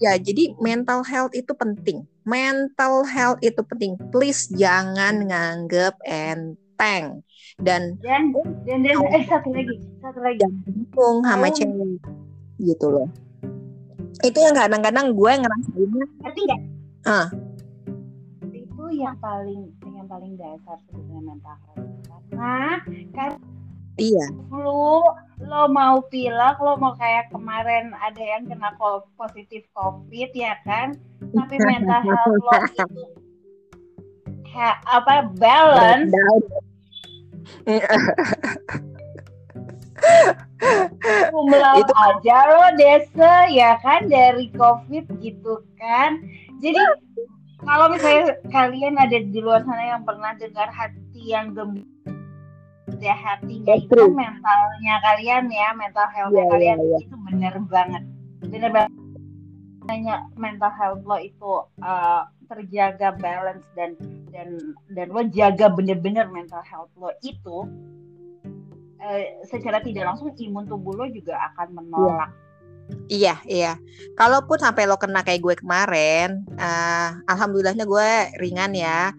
Ya 0.04 0.20
jadi 0.20 0.52
mental 0.60 1.08
health 1.08 1.32
itu 1.32 1.56
penting. 1.56 2.04
Mental 2.28 3.08
health 3.08 3.40
itu 3.40 3.64
penting. 3.64 3.96
Please 4.12 4.52
jangan 4.52 5.32
nganggep 5.32 5.96
enteng. 6.04 7.24
Dan 7.58 7.98
dan 8.04 8.36
dan 8.68 8.84
dan 8.84 9.00
eh 9.16 9.24
satu 9.26 9.50
lagi 9.50 9.80
satu 10.04 10.20
lagi. 10.20 10.44
Jangan 10.44 10.62
bingung 10.68 11.18
sama 11.24 11.48
cewek 11.50 12.04
gitu 12.58 12.90
loh 12.90 13.10
itu 14.26 14.40
yang 14.42 14.56
kadang-kadang 14.56 15.14
gue 15.14 15.32
ngerasainnya. 15.38 16.06
Ngerti 16.24 16.42
nggak? 16.48 16.62
Ah. 17.08 17.28
itu 18.52 18.84
yang 19.04 19.16
paling 19.20 19.72
yang 19.84 20.08
paling 20.08 20.34
dasar 20.40 20.78
sebetulnya 20.88 21.34
mental 21.34 21.58
health. 21.66 21.92
Karena 22.08 22.80
kan 23.16 23.32
iya. 24.00 24.26
flu 24.52 25.04
lo 25.44 25.64
mau 25.72 26.04
pilek 26.08 26.58
lo 26.60 26.76
mau 26.80 26.94
kayak 26.96 27.32
kemarin 27.32 27.92
ada 28.00 28.22
yang 28.22 28.48
kena 28.48 28.76
positif 29.20 29.66
covid 29.76 30.30
ya 30.36 30.56
kan? 30.64 30.96
Tapi 31.20 31.56
mental 31.60 32.02
health 32.06 32.36
lo 32.38 32.52
itu 32.76 33.06
kayak 34.48 34.78
apa 34.88 35.14
balance. 35.38 36.12
kumlau 41.34 41.76
Itu- 41.82 41.96
aja 41.96 42.38
lo 42.54 42.68
desa 42.78 43.50
ya 43.50 43.78
kan 43.82 44.06
dari 44.10 44.50
covid 44.54 45.06
gitu 45.22 45.64
kan 45.78 46.22
jadi 46.62 46.80
kalau 47.66 47.90
misalnya 47.90 48.38
kalian 48.54 48.96
ada 49.02 49.18
di 49.18 49.40
luar 49.42 49.66
sana 49.66 49.98
yang 49.98 50.04
pernah 50.06 50.34
dengar 50.38 50.70
hati 50.70 51.22
yang 51.34 51.58
gembira 51.58 51.86
ya 53.04 53.14
hatinya 53.14 53.76
That's 53.76 53.86
itu 53.86 53.94
true. 53.94 54.14
mentalnya 54.16 54.96
kalian 55.04 55.52
ya 55.52 55.70
mental 55.76 56.08
healthnya 56.10 56.40
Iya, 56.40 56.44
iya, 56.46 56.52
kalian 56.56 56.78
iya. 56.82 56.98
itu 57.04 57.16
bener 57.30 57.54
banget 57.68 58.04
bener 58.48 58.70
banget 58.72 58.94
hanya 59.88 60.16
mental 60.36 60.72
health 60.72 61.04
lo 61.08 61.18
itu 61.20 61.52
uh, 61.84 62.22
terjaga 62.48 63.16
balance 63.20 63.64
dan 63.76 63.96
dan 64.32 64.76
dan 64.92 65.08
lo 65.12 65.22
jaga 65.32 65.68
bener-bener 65.72 66.28
mental 66.32 66.64
health 66.64 66.92
lo 66.96 67.12
itu 67.24 67.68
eh, 69.14 69.40
secara 69.48 69.80
tidak 69.80 70.04
langsung 70.14 70.36
imun 70.36 70.68
tubuh 70.68 70.94
lo 70.96 71.06
juga 71.08 71.40
akan 71.54 71.68
menolak 71.76 72.32
Iya, 73.08 73.40
iya. 73.48 73.76
Kalaupun 74.16 74.60
sampai 74.60 74.88
lo 74.88 74.96
kena 74.96 75.24
kayak 75.24 75.44
gue 75.44 75.56
kemarin, 75.60 76.48
eh, 76.56 77.10
alhamdulillahnya 77.28 77.84
gue 77.84 78.10
ringan 78.40 78.72
ya. 78.76 79.12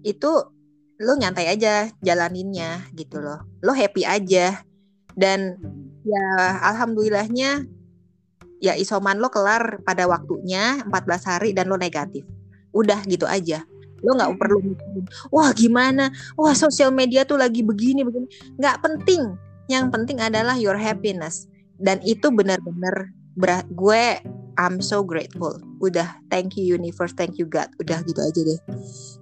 Itu 0.00 0.52
lo 1.00 1.12
nyantai 1.16 1.52
aja 1.52 1.92
jalaninnya 2.00 2.88
gitu 2.96 3.20
loh. 3.20 3.44
Lo 3.60 3.76
happy 3.76 4.04
aja. 4.08 4.64
Dan 5.12 5.60
ya 6.02 6.26
alhamdulillahnya 6.72 7.68
ya 8.64 8.72
isoman 8.80 9.20
lo 9.20 9.28
kelar 9.28 9.84
pada 9.84 10.08
waktunya 10.08 10.80
14 10.88 11.28
hari 11.28 11.50
dan 11.52 11.68
lo 11.68 11.76
negatif. 11.76 12.24
Udah 12.72 13.04
gitu 13.04 13.28
aja. 13.28 13.68
Lo 14.02 14.18
nggak 14.18 14.34
perlu 14.36 14.58
mikirin, 14.62 15.06
wah 15.30 15.50
gimana? 15.54 16.10
Wah 16.34 16.52
sosial 16.52 16.90
media 16.90 17.22
tuh 17.22 17.38
lagi 17.38 17.62
begini 17.62 18.02
begini. 18.02 18.26
Nggak 18.58 18.82
penting. 18.82 19.38
Yang 19.70 19.84
penting 19.94 20.18
adalah 20.18 20.58
your 20.58 20.76
happiness 20.76 21.46
dan 21.82 21.98
itu 22.06 22.30
benar-benar 22.30 23.10
berat 23.34 23.66
gue 23.72 24.20
I'm 24.60 24.84
so 24.84 25.00
grateful 25.00 25.56
udah 25.80 26.20
thank 26.28 26.54
you 26.60 26.76
universe 26.76 27.16
thank 27.16 27.40
you 27.40 27.48
God 27.48 27.72
udah 27.80 28.04
gitu 28.04 28.20
aja 28.20 28.40
deh 28.44 28.60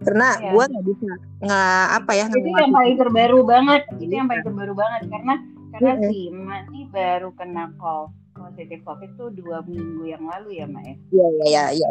karena 0.02 0.28
Iya. 0.42 0.50
gue 0.52 0.64
nggak 0.66 0.84
bisa 0.90 1.10
nggak 1.40 1.86
apa 2.02 2.12
ya 2.18 2.26
itu 2.28 2.50
yang 2.50 2.74
paling 2.74 2.96
terbaru 2.98 3.38
banget 3.46 3.82
itu 4.02 4.12
yang 4.12 4.26
paling 4.28 4.44
terbaru 4.44 4.74
banget 4.74 5.00
karena 5.08 5.34
karena 5.70 5.92
Iya. 5.96 6.08
si 6.10 6.20
Mati 6.34 6.80
baru 6.90 7.30
kena 7.38 7.70
kok 7.78 8.10
positif 8.34 8.82
covid 8.82 9.10
tuh 9.14 9.30
dua 9.30 9.62
minggu 9.64 10.02
yang 10.10 10.24
lalu 10.26 10.58
ya 10.58 10.66
Mak 10.66 10.82
ya 10.82 10.94
Iya 11.14 11.26
iya 11.30 11.44
iya 11.46 11.62
iya. 11.78 11.88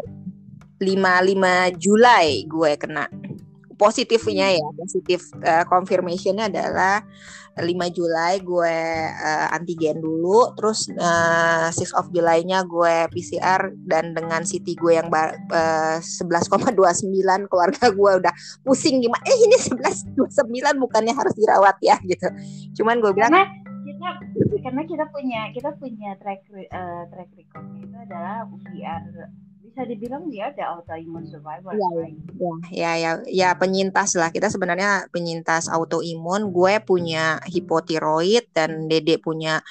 5 0.80 0.88
5 0.88 1.80
Juli 1.80 2.47
gue 2.47 2.71
kena. 2.80 3.05
Positifnya 3.80 4.51
ya, 4.51 4.67
positif 4.75 5.32
eh, 5.39 5.63
confirmationnya 5.63 6.51
adalah 6.51 6.99
5 7.59 7.95
Juli 7.95 8.32
gue 8.43 8.77
eh, 9.11 9.47
antigen 9.55 9.99
dulu, 9.99 10.55
terus 10.55 10.88
eh, 10.91 11.67
6 11.71 11.95
of 11.95 12.11
July-nya 12.11 12.63
gue 12.67 13.07
PCR 13.11 13.71
dan 13.88 14.15
dengan 14.15 14.43
CT 14.43 14.67
gue 14.80 14.93
yang 14.99 15.07
eh, 15.11 15.99
11,29 15.99 16.75
keluarga 17.51 17.86
gue 17.91 18.11
udah 18.23 18.34
pusing 18.63 19.03
gimana? 19.03 19.23
Eh 19.27 19.38
ini 19.47 19.55
11,29 19.55 20.19
bukannya 20.80 21.13
harus 21.15 21.36
dirawat 21.36 21.80
ya 21.84 21.99
gitu. 22.03 22.27
Cuman 22.80 23.03
gue 23.03 23.11
bilang 23.15 23.32
karena 23.32 23.47
kita 23.84 24.09
karena 24.63 24.82
kita 24.88 25.05
punya 25.11 25.41
kita 25.51 25.69
punya 25.80 26.09
track 26.19 26.41
eh, 26.51 27.03
track 27.11 27.30
recordnya 27.36 27.80
itu 27.84 27.97
adalah 27.99 28.47
are 28.84 29.27
bisa 29.80 29.95
dibilang 29.95 30.27
dia 30.27 30.51
ada 30.51 30.75
autoimmune 30.75 31.23
survivor 31.32 31.71
Iya, 31.71 31.88
right? 31.95 32.19
Ya, 32.67 32.91
ya, 32.99 33.11
ya 33.32 33.49
penyintas 33.55 34.11
lah. 34.19 34.27
Kita 34.27 34.51
sebenarnya 34.51 35.07
penyintas 35.07 35.71
autoimun. 35.71 36.51
Gue 36.51 36.84
punya 36.84 37.39
hipotiroid 37.47 38.51
dan 38.51 38.91
Dede 38.91 39.23
punya 39.23 39.63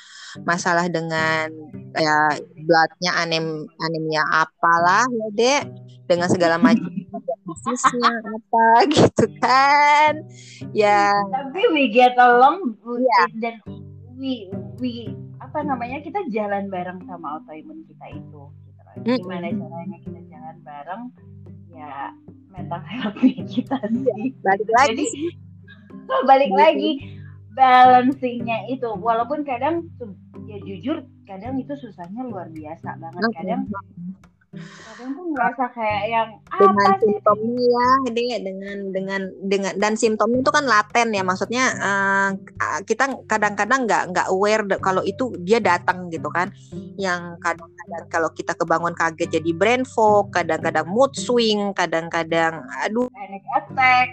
masalah 0.48 0.88
dengan 0.88 1.52
ya 1.92 2.32
bloodnya 2.64 3.20
anem 3.20 3.68
anemia 3.84 4.24
apalah 4.32 5.04
ya 5.12 5.28
Dek 5.36 5.62
dengan 6.08 6.32
segala 6.32 6.56
macam 6.56 6.88
disease-nya 7.52 8.08
apa 8.08 8.66
gitu 8.88 9.24
kan. 9.44 10.24
Ya, 10.72 11.12
tapi 11.28 11.68
we 11.76 11.92
get 11.92 12.16
along 12.16 12.80
we- 12.80 13.04
Iya. 13.04 13.20
dan 13.44 13.54
we 14.16 14.48
we 14.80 15.12
apa 15.36 15.60
namanya 15.60 16.00
kita 16.00 16.24
jalan 16.32 16.72
bareng 16.72 17.04
sama 17.04 17.36
autoimun 17.36 17.84
kita 17.84 18.08
itu. 18.16 18.48
Gimana 19.04 19.46
caranya 19.52 19.98
kita 20.02 20.20
jalan 20.30 20.56
bareng? 20.64 21.02
Ya 21.72 22.12
mental 22.50 22.82
health 22.82 23.18
kita 23.46 23.76
sih. 23.92 24.34
balik 24.42 24.68
lagi. 24.74 25.04
Jadi, 25.06 25.06
balik 26.30 26.50
Gitu. 26.50 26.58
lagi 26.58 26.90
balancingnya 27.54 28.58
itu. 28.72 28.88
Walaupun 28.98 29.44
kadang 29.44 29.86
ya 30.48 30.58
jujur 30.64 31.04
kadang 31.28 31.60
itu 31.60 31.76
susahnya 31.76 32.24
luar 32.24 32.48
biasa 32.50 32.96
banget. 32.98 33.22
Kadang 33.36 33.68
kadang 34.48 35.12
tuh 35.12 35.24
ngerasa 35.36 35.64
kayak 35.76 36.04
yang 36.08 36.28
dengan 36.56 36.88
apa 36.88 37.00
simptomnya 37.04 37.88
ya 38.16 38.38
dengan 38.40 38.78
dengan 38.88 39.20
dengan 39.44 39.72
dan 39.76 39.92
simptomnya 39.92 40.40
itu 40.40 40.48
kan 40.48 40.64
laten 40.64 41.08
ya 41.12 41.20
maksudnya 41.20 41.64
eh, 41.76 42.28
kita 42.88 43.28
kadang-kadang 43.28 43.84
nggak 43.84 44.02
nggak 44.16 44.26
aware 44.32 44.64
kalau 44.80 45.04
itu 45.04 45.36
dia 45.44 45.60
datang 45.60 46.08
gitu 46.08 46.32
kan. 46.32 46.48
Yang 46.96 47.36
kadang-kadang 47.44 48.04
kalau 48.08 48.30
kita 48.32 48.56
kebangun 48.56 48.96
kaget 48.96 49.36
jadi 49.36 49.50
brain 49.52 49.84
fog 49.84 50.32
kadang-kadang 50.32 50.88
mood 50.88 51.12
swing 51.12 51.76
kadang-kadang 51.76 52.64
aduh. 52.88 53.12
Panic 53.12 53.44
attack. 53.52 54.08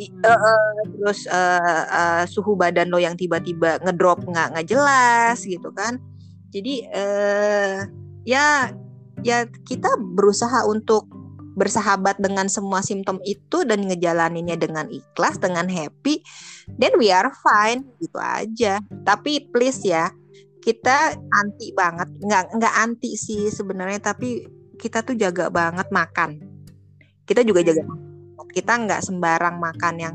Eh, 0.00 0.10
eh, 0.10 0.78
terus 0.98 1.30
eh, 1.30 1.84
eh, 1.86 2.22
suhu 2.26 2.58
badan 2.58 2.90
lo 2.90 2.98
yang 2.98 3.14
tiba-tiba 3.14 3.78
ngedrop 3.86 4.26
nggak 4.26 4.58
nggak 4.58 4.66
jelas 4.66 5.38
gitu 5.46 5.70
kan. 5.70 6.02
Jadi 6.50 6.90
eh 6.90 7.86
ya 8.26 8.74
ya 9.26 9.46
kita 9.66 9.88
berusaha 9.98 10.64
untuk 10.66 11.08
bersahabat 11.58 12.16
dengan 12.22 12.46
semua 12.46 12.80
simptom 12.80 13.18
itu 13.26 13.66
dan 13.66 13.84
ngejalaninnya 13.84 14.56
dengan 14.56 14.86
ikhlas 14.88 15.36
dengan 15.36 15.66
happy 15.68 16.22
then 16.78 16.94
we 16.96 17.10
are 17.12 17.28
fine 17.42 17.84
gitu 18.00 18.16
aja. 18.16 18.80
Tapi 19.04 19.50
please 19.50 19.82
ya 19.84 20.08
kita 20.62 21.18
anti 21.32 21.72
banget. 21.76 22.08
Nggak 22.22 22.56
nggak 22.56 22.74
anti 22.78 23.16
sih 23.18 23.50
sebenarnya 23.50 24.00
tapi 24.00 24.46
kita 24.80 25.04
tuh 25.04 25.18
jaga 25.18 25.52
banget 25.52 25.90
makan. 25.92 26.40
Kita 27.28 27.44
juga 27.44 27.62
jaga 27.62 27.84
kita 28.50 28.72
nggak 28.86 29.00
sembarang 29.06 29.56
makan 29.62 29.94
yang 29.96 30.14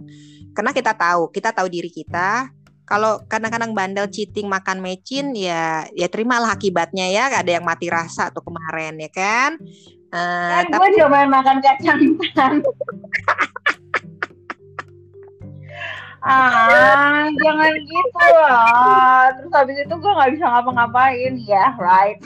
karena 0.51 0.71
kita 0.75 0.95
tahu 0.95 1.31
kita 1.31 1.55
tahu 1.55 1.67
diri 1.71 1.87
kita 1.91 2.51
kalau 2.85 3.25
kadang-kadang 3.25 3.73
bandel 3.73 4.05
cheating 4.07 4.45
makan 4.45 4.79
mecin 4.79 5.33
ya 5.33 5.89
ya 5.97 6.07
terimalah 6.07 6.53
akibatnya 6.53 7.09
ya. 7.09 7.33
Ada 7.33 7.59
yang 7.59 7.65
mati 7.65 7.89
rasa 7.89 8.29
tuh 8.29 8.45
kemarin 8.45 9.01
ya 9.01 9.09
kan? 9.09 9.57
Uh, 10.13 10.63
kan 10.63 10.65
tapi... 10.69 10.93
gue 10.95 11.01
cuma 11.03 11.25
makan 11.27 11.57
kacang 11.59 11.99
ah 16.25 17.29
jangan 17.29 17.73
gitu 17.73 18.25
lah. 18.41 19.29
Terus 19.37 19.51
habis 19.53 19.77
itu 19.81 19.93
gue 19.93 20.11
nggak 20.15 20.31
bisa 20.37 20.45
ngapa-ngapain. 20.49 21.33
Ya 21.45 21.73
right. 21.77 22.21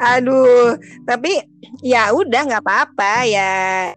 Aduh 0.00 0.76
tapi 1.08 1.40
ya 1.84 2.12
udah 2.12 2.40
nggak 2.48 2.64
apa-apa 2.64 3.28
ya. 3.28 3.92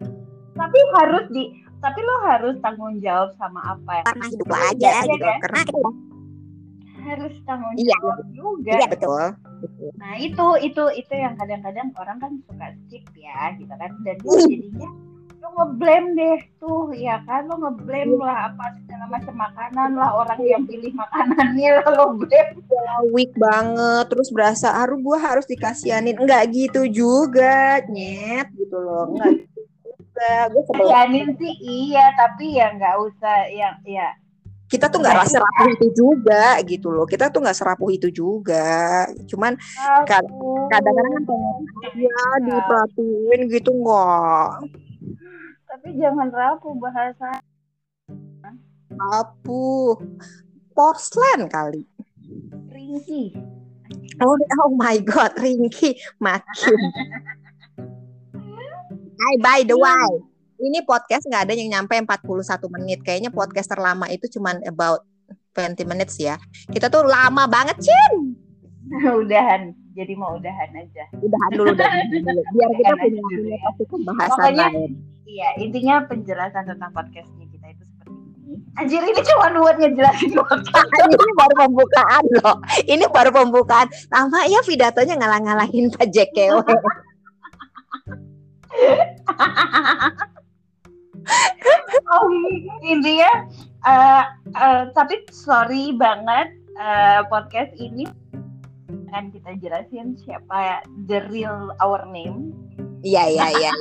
Tapi 0.56 0.78
harus 0.96 1.24
di 1.32 1.67
tapi 1.78 2.00
lo 2.02 2.14
harus 2.26 2.54
tanggung 2.58 2.98
jawab 2.98 3.30
sama 3.38 3.60
apa 3.78 4.02
ya 4.02 4.04
karena 4.10 4.26
hidup 4.30 4.46
lo 4.50 4.56
aja 4.58 4.88
ya, 4.90 5.00
gitu 5.06 5.26
ya? 5.26 5.36
karena 5.42 5.60
kita 5.62 5.90
harus 7.08 7.34
tanggung 7.46 7.74
iya. 7.78 7.96
jawab 7.96 8.18
iya. 8.18 8.32
juga. 8.34 8.72
Iya 8.74 8.86
betul. 8.90 9.24
Nah 9.98 10.12
itu 10.20 10.46
itu 10.62 10.82
itu 10.94 11.12
yang 11.14 11.34
kadang-kadang 11.38 11.88
orang 11.98 12.18
kan 12.20 12.32
suka 12.44 12.66
skip 12.86 13.04
ya 13.16 13.56
gitu 13.56 13.72
kan. 13.72 13.90
Dan 14.04 14.16
jadinya 14.22 14.90
lo 15.38 15.48
ngeblame 15.54 16.08
deh 16.18 16.40
tuh 16.58 16.90
ya 16.94 17.22
kan? 17.24 17.48
Lo 17.48 17.56
ngeblame 17.62 18.18
lah 18.18 18.52
apa 18.52 18.76
segala 18.84 19.04
macam 19.08 19.34
makanan 19.38 19.90
lah 19.96 20.10
orang 20.18 20.40
yang 20.44 20.62
pilih 20.66 20.92
makanannya 20.94 21.70
lah 21.80 21.88
lo 21.98 22.06
blame. 22.18 22.58
Weak 23.14 23.32
banget 23.38 24.04
terus 24.10 24.28
berasa 24.34 24.74
aduh 24.74 24.98
gua 25.00 25.18
harus 25.18 25.46
dikasianin 25.48 26.18
enggak 26.18 26.50
gitu 26.52 26.84
juga 26.90 27.82
nyet 27.88 28.50
gitu 28.54 28.76
loh. 28.76 29.14
Enggak 29.14 29.46
juga. 30.18 30.50
Gue 30.50 30.62
kasianin 30.66 31.28
sih 31.38 31.54
iya 31.62 32.10
tapi 32.18 32.58
ya 32.58 32.74
nggak 32.74 32.96
usah 32.98 33.36
yang 33.54 33.76
ya. 33.86 34.10
Kita 34.68 34.92
tuh 34.92 35.00
nggak 35.00 35.24
rasa 35.24 35.40
rapuh 35.40 35.68
itu 35.72 35.86
juga 35.96 36.60
gitu 36.68 36.92
loh. 36.92 37.08
Kita 37.08 37.32
tuh 37.32 37.40
nggak 37.40 37.56
serapuh 37.56 37.88
itu 37.88 38.12
juga. 38.12 39.08
Cuman 39.24 39.56
kadang-kadang 40.04 41.08
kan 41.08 41.22
ya 41.96 42.20
diperhatiin 42.44 43.40
gitu 43.48 43.70
nggak? 43.72 44.48
Tapi 45.72 45.88
jangan 45.96 46.28
rapuh 46.28 46.74
bahasa. 46.76 47.40
Rapuh. 48.92 49.96
Porselen 50.76 51.48
kali. 51.48 51.88
Ringki 52.68 53.32
oh, 54.22 54.36
oh 54.64 54.70
my 54.74 54.98
god 54.98 55.32
ringki 55.38 55.98
makin 56.18 56.78
Hai, 59.18 59.34
by 59.42 59.60
the 59.66 59.74
way, 59.74 60.22
ini 60.62 60.78
podcast 60.86 61.26
nggak 61.26 61.50
ada 61.50 61.54
yang 61.58 61.74
nyampe 61.74 61.98
41 61.98 62.38
menit. 62.78 63.02
Kayaknya 63.02 63.34
podcast 63.34 63.66
terlama 63.66 64.06
itu 64.14 64.30
cuma 64.30 64.54
about 64.62 65.02
20 65.58 65.90
minutes 65.90 66.22
ya. 66.22 66.38
Kita 66.70 66.86
tuh 66.86 67.02
lama 67.02 67.50
banget, 67.50 67.82
Cin. 67.82 68.38
udahan. 69.26 69.74
Jadi 69.98 70.14
mau 70.14 70.38
udahan 70.38 70.70
aja. 70.70 71.10
Udahan 71.18 71.50
dulu, 71.50 71.74
udahan 71.74 72.06
dulu. 72.14 72.40
Biar 72.54 72.70
kita 72.78 72.94
punya, 72.94 73.22
punya 73.26 73.58
topik 73.66 73.86
pembahasan 73.90 74.52
lain. 74.54 74.90
Iya, 75.26 75.48
intinya 75.66 75.94
penjelasan 76.06 76.64
tentang 76.70 76.90
podcastnya 76.94 77.46
kita 77.50 77.66
itu 77.74 77.82
seperti 77.90 78.14
ini. 78.22 78.54
Anjir, 78.78 79.02
ini 79.02 79.20
cuma 79.26 79.50
buat 79.50 79.76
ngejelasin 79.82 80.30
podcast. 80.30 80.90
ini 81.10 81.32
baru 81.34 81.54
pembukaan 81.66 82.24
loh. 82.38 82.56
Ini 82.86 83.04
baru 83.10 83.30
pembukaan. 83.34 83.90
Lama 84.14 84.46
ya 84.46 84.62
pidatonya 84.62 85.18
ngalah-ngalahin 85.18 85.90
Pak 85.90 86.06
JKW 86.06 86.62
oh, 92.08 92.28
intinya 92.82 93.32
uh, 93.84 94.24
uh, 94.56 94.82
tapi 94.94 95.22
sorry 95.30 95.92
banget 95.96 96.54
uh, 96.78 97.26
podcast 97.28 97.74
ini 97.76 98.06
akan 99.08 99.32
kita 99.32 99.50
jelasin 99.60 100.16
siapa 100.20 100.84
the 101.08 101.24
real 101.32 101.72
our 101.80 102.04
name 102.08 102.52
Iya 102.98 103.30
iya 103.30 103.46
iya. 103.54 103.72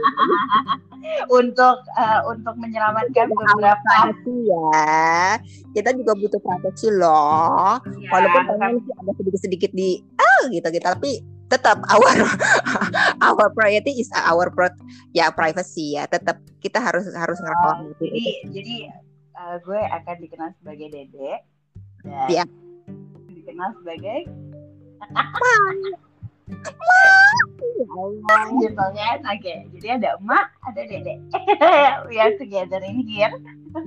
untuk 1.42 1.82
uh, 1.98 2.22
untuk 2.30 2.54
menyelamatkan 2.62 3.34
beberapa 3.34 4.14
ya. 4.46 5.42
Kita 5.74 5.90
juga 5.98 6.14
butuh 6.14 6.38
proteksi 6.38 6.94
loh. 6.94 7.82
Ya, 7.98 8.10
Walaupun 8.14 8.42
pengen 8.46 8.78
sih 8.86 8.94
ada 8.94 9.12
sedikit 9.18 9.42
sedikit 9.42 9.72
di 9.74 10.06
ah 10.22 10.46
gitu 10.54 10.68
gitu 10.70 10.86
tapi 10.86 11.12
tetap 11.48 11.80
our 11.94 12.10
our 13.24 13.46
priority 13.56 14.04
is 14.04 14.12
our 14.16 14.52
pro, 14.52 14.68
ya 15.16 15.32
privacy 15.32 15.96
ya. 15.96 16.08
Tetap 16.08 16.40
kita 16.60 16.80
harus 16.84 17.08
harus 17.16 17.40
ngerekam 17.40 17.76
oh, 17.92 17.96
jadi 18.02 18.24
jadi 18.52 18.76
uh, 19.38 19.56
gue 19.64 19.80
akan 19.80 20.16
dikenal 20.20 20.50
sebagai 20.60 20.88
dede 20.92 21.32
dan 22.04 22.30
ya. 22.30 22.44
dikenal 23.32 23.70
sebagai 23.80 24.28
Allah 27.88 28.42
gitu 28.62 28.84
kan 28.96 29.20
oke 29.26 29.54
jadi 29.78 29.88
ada 30.00 30.10
emak 30.22 30.48
ada 30.64 30.82
dede 30.86 31.20
we 32.10 32.18
are 32.22 32.36
together 32.40 32.80
in 32.84 33.04
here 33.04 33.34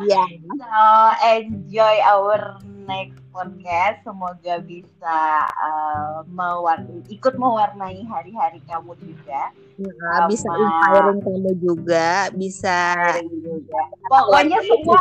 yeah 0.04 0.26
so 0.56 0.80
enjoy 1.24 1.96
our 2.04 2.60
next 2.90 3.20
podcast. 3.30 4.02
Semoga 4.02 4.54
bisa 4.66 5.18
uh, 5.46 6.26
mewarnai, 6.26 7.06
ikut 7.06 7.34
mewarnai 7.38 8.02
hari-hari 8.10 8.58
kamu 8.66 8.98
juga. 8.98 9.54
Ya, 9.80 10.26
bisa 10.28 10.50
inspiring 10.50 11.20
kamu 11.22 11.50
juga, 11.62 12.28
bisa 12.34 12.76
juga. 13.24 13.80
Pokoknya 14.10 14.58
semua 14.66 14.98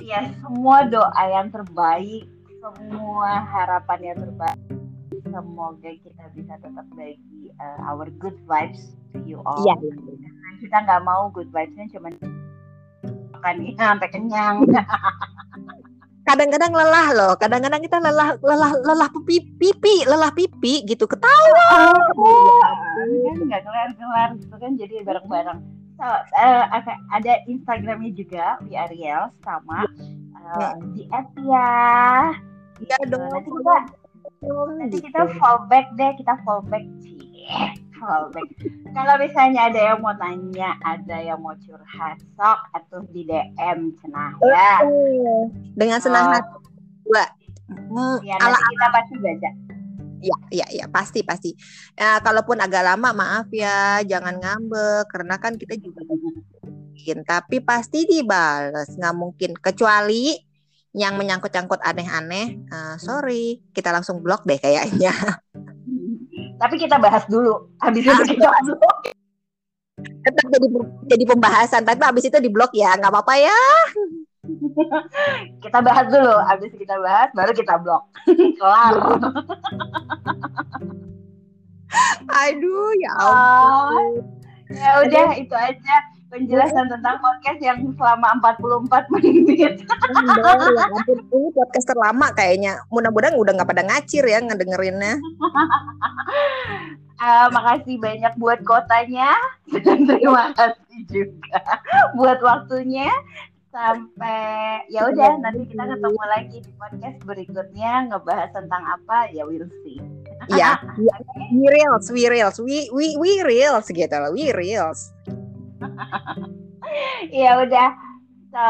ya 0.00 0.20
semua 0.40 0.76
doa 0.88 1.22
yang 1.28 1.50
terbaik, 1.52 2.24
semua 2.62 3.30
harapan 3.44 4.14
yang 4.14 4.18
terbaik. 4.22 4.63
Semoga 5.34 5.90
kita 5.98 6.24
bisa 6.38 6.54
tetap 6.62 6.86
bagi 6.94 7.50
uh, 7.58 7.90
our 7.90 8.06
good 8.22 8.38
vibes 8.46 8.94
to 9.10 9.18
you 9.26 9.42
all. 9.42 9.66
Iya. 9.66 9.74
Kita 10.62 10.86
nggak 10.86 11.02
mau 11.02 11.26
good 11.34 11.50
vibesnya 11.50 11.90
cuma 11.90 12.14
makan 13.34 13.74
sampai 13.74 14.08
kenyang. 14.14 14.62
kadang-kadang 16.30 16.70
lelah 16.70 17.08
loh. 17.18 17.32
Kadang-kadang 17.34 17.82
kita 17.82 17.98
lelah 17.98 18.38
lelah 18.46 18.78
lelah 18.78 19.10
pipi, 19.10 19.42
pipi 19.58 20.06
lelah 20.06 20.30
pipi 20.30 20.86
gitu. 20.86 21.02
Ketawa. 21.10 21.90
Oh, 22.14 22.62
kan 23.02 23.38
nggak 23.42 23.62
kelar-kelar 23.66 24.28
gitu 24.38 24.54
kan 24.54 24.70
jadi 24.78 25.02
bareng-bareng. 25.02 25.58
So, 25.98 26.06
uh, 26.06 26.62
ada 27.10 27.42
Instagramnya 27.50 28.14
juga 28.14 28.62
di 28.62 28.78
Ariel 28.78 29.34
sama 29.42 29.82
uh, 30.38 30.78
di 30.94 31.10
app 31.10 31.26
ya. 31.42 31.74
Dong 33.10 33.26
nanti 34.78 34.96
kita 35.00 35.24
kita 35.24 35.36
fallback 35.40 35.86
deh 35.96 36.12
kita 36.20 36.34
fallback 36.44 36.84
sih 37.00 37.18
fallback 37.96 38.48
kalau 38.94 39.14
misalnya 39.18 39.66
ada 39.66 39.80
yang 39.90 39.98
mau 39.98 40.14
nanya, 40.14 40.78
ada 40.86 41.18
yang 41.18 41.42
mau 41.42 41.50
curhat, 41.66 42.14
sok 42.38 42.60
atau 42.78 43.02
di 43.10 43.26
DM 43.26 43.90
cenah 43.98 44.38
ya. 44.38 44.78
Dengan 45.74 45.98
senang 45.98 46.30
oh. 46.30 46.32
hati. 46.38 46.56
Dua. 47.02 47.26
Ya, 48.22 48.38
ala 48.38 48.54
kita 48.54 48.86
pasti 48.94 49.14
baca. 49.18 49.50
Ya, 50.24 50.36
ya, 50.54 50.66
ya, 50.70 50.86
pasti, 50.88 51.20
pasti. 51.26 51.50
Ya, 51.98 52.22
kalaupun 52.22 52.62
agak 52.62 52.86
lama, 52.86 53.10
maaf 53.12 53.50
ya, 53.50 54.00
jangan 54.06 54.38
ngambek, 54.38 55.10
karena 55.10 55.36
kan 55.42 55.58
kita 55.58 55.74
juga 55.76 56.00
mungkin, 56.06 57.16
tapi 57.26 57.60
pasti 57.60 58.06
dibales, 58.06 58.94
nggak 58.94 59.16
mungkin. 59.18 59.58
Kecuali 59.58 60.38
yang 60.94 61.18
menyangkut-nyangkut 61.18 61.82
aneh-aneh, 61.82 62.62
uh, 62.70 62.94
sorry, 63.02 63.58
kita 63.74 63.90
langsung 63.90 64.22
blok 64.22 64.46
deh 64.46 64.62
kayaknya. 64.62 65.10
Tapi 66.62 66.74
kita 66.78 67.02
bahas 67.02 67.26
dulu. 67.26 67.74
Habis 67.82 68.06
itu 68.06 68.22
kita 68.38 68.48
dulu. 68.62 68.78
Tetap 70.24 70.46
jadi 70.54 70.66
jadi 71.06 71.24
pembahasan, 71.28 71.82
tapi 71.86 72.02
habis 72.02 72.26
itu 72.26 72.38
di 72.40 72.50
blog 72.50 72.72
ya, 72.74 72.96
nggak 72.98 73.12
apa-apa 73.12 73.34
ya. 73.38 73.60
kita 75.64 75.78
bahas 75.84 76.06
dulu, 76.08 76.34
habis 76.46 76.72
kita 76.74 76.96
bahas 76.98 77.28
baru 77.34 77.52
kita 77.54 77.74
blok. 77.82 78.02
Kelar. 78.58 78.94
Aduh, 82.26 82.90
ya 82.98 83.12
ampun. 83.22 84.06
ya 84.72 84.90
udah 85.06 85.28
itu 85.38 85.54
aja. 85.54 85.96
Penjelasan 86.34 86.90
tentang 86.90 87.16
podcast 87.22 87.60
yang 87.62 87.78
selama 87.94 88.34
44 88.42 89.14
menit. 89.14 89.86
ya 89.86 90.84
ampun, 90.90 91.18
ini 91.30 91.48
podcast 91.54 91.86
terlama 91.86 92.34
kayaknya. 92.34 92.82
Mudah-mudahan 92.90 93.38
udah 93.38 93.52
nggak 93.54 93.70
pada 93.70 93.86
ngacir 93.86 94.26
ya 94.26 94.42
ngedengerinnya. 94.42 95.22
Uh, 97.22 97.46
makasih 97.54 98.02
banyak 98.02 98.34
buat 98.34 98.58
kotanya 98.66 99.30
dan 99.86 100.10
terima 100.10 100.50
kasih 100.58 100.98
juga 101.06 101.62
buat 102.18 102.42
waktunya. 102.42 103.14
Sampai 103.74 104.86
ya 104.86 105.10
udah 105.10 105.34
nanti 105.42 105.66
kita 105.66 105.82
ketemu 105.82 106.22
lagi 106.30 106.62
di 106.62 106.70
podcast 106.78 107.18
berikutnya 107.26 108.06
ngebahas 108.06 108.50
tentang 108.54 108.82
apa? 108.86 109.30
Ya 109.34 109.42
we'll 109.46 109.66
see. 109.82 109.98
Ya 110.50 110.78
we 111.54 111.66
reals 111.70 112.06
we 112.10 112.26
reals 112.30 112.58
we 112.62 112.86
we 112.94 113.18
we 113.18 113.42
reals 113.42 113.86
gitu 113.90 114.14
loh. 114.14 114.30
We 114.30 114.54
reals 114.54 115.10
ya 117.42 117.60
udah. 117.62 117.90
So 118.54 118.62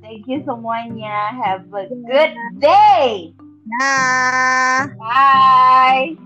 thank 0.00 0.26
you 0.30 0.44
semuanya. 0.46 1.34
Have 1.34 1.66
a 1.74 1.90
good 1.90 2.34
day. 2.62 3.34
Nah. 3.68 4.88
bye 4.96 6.16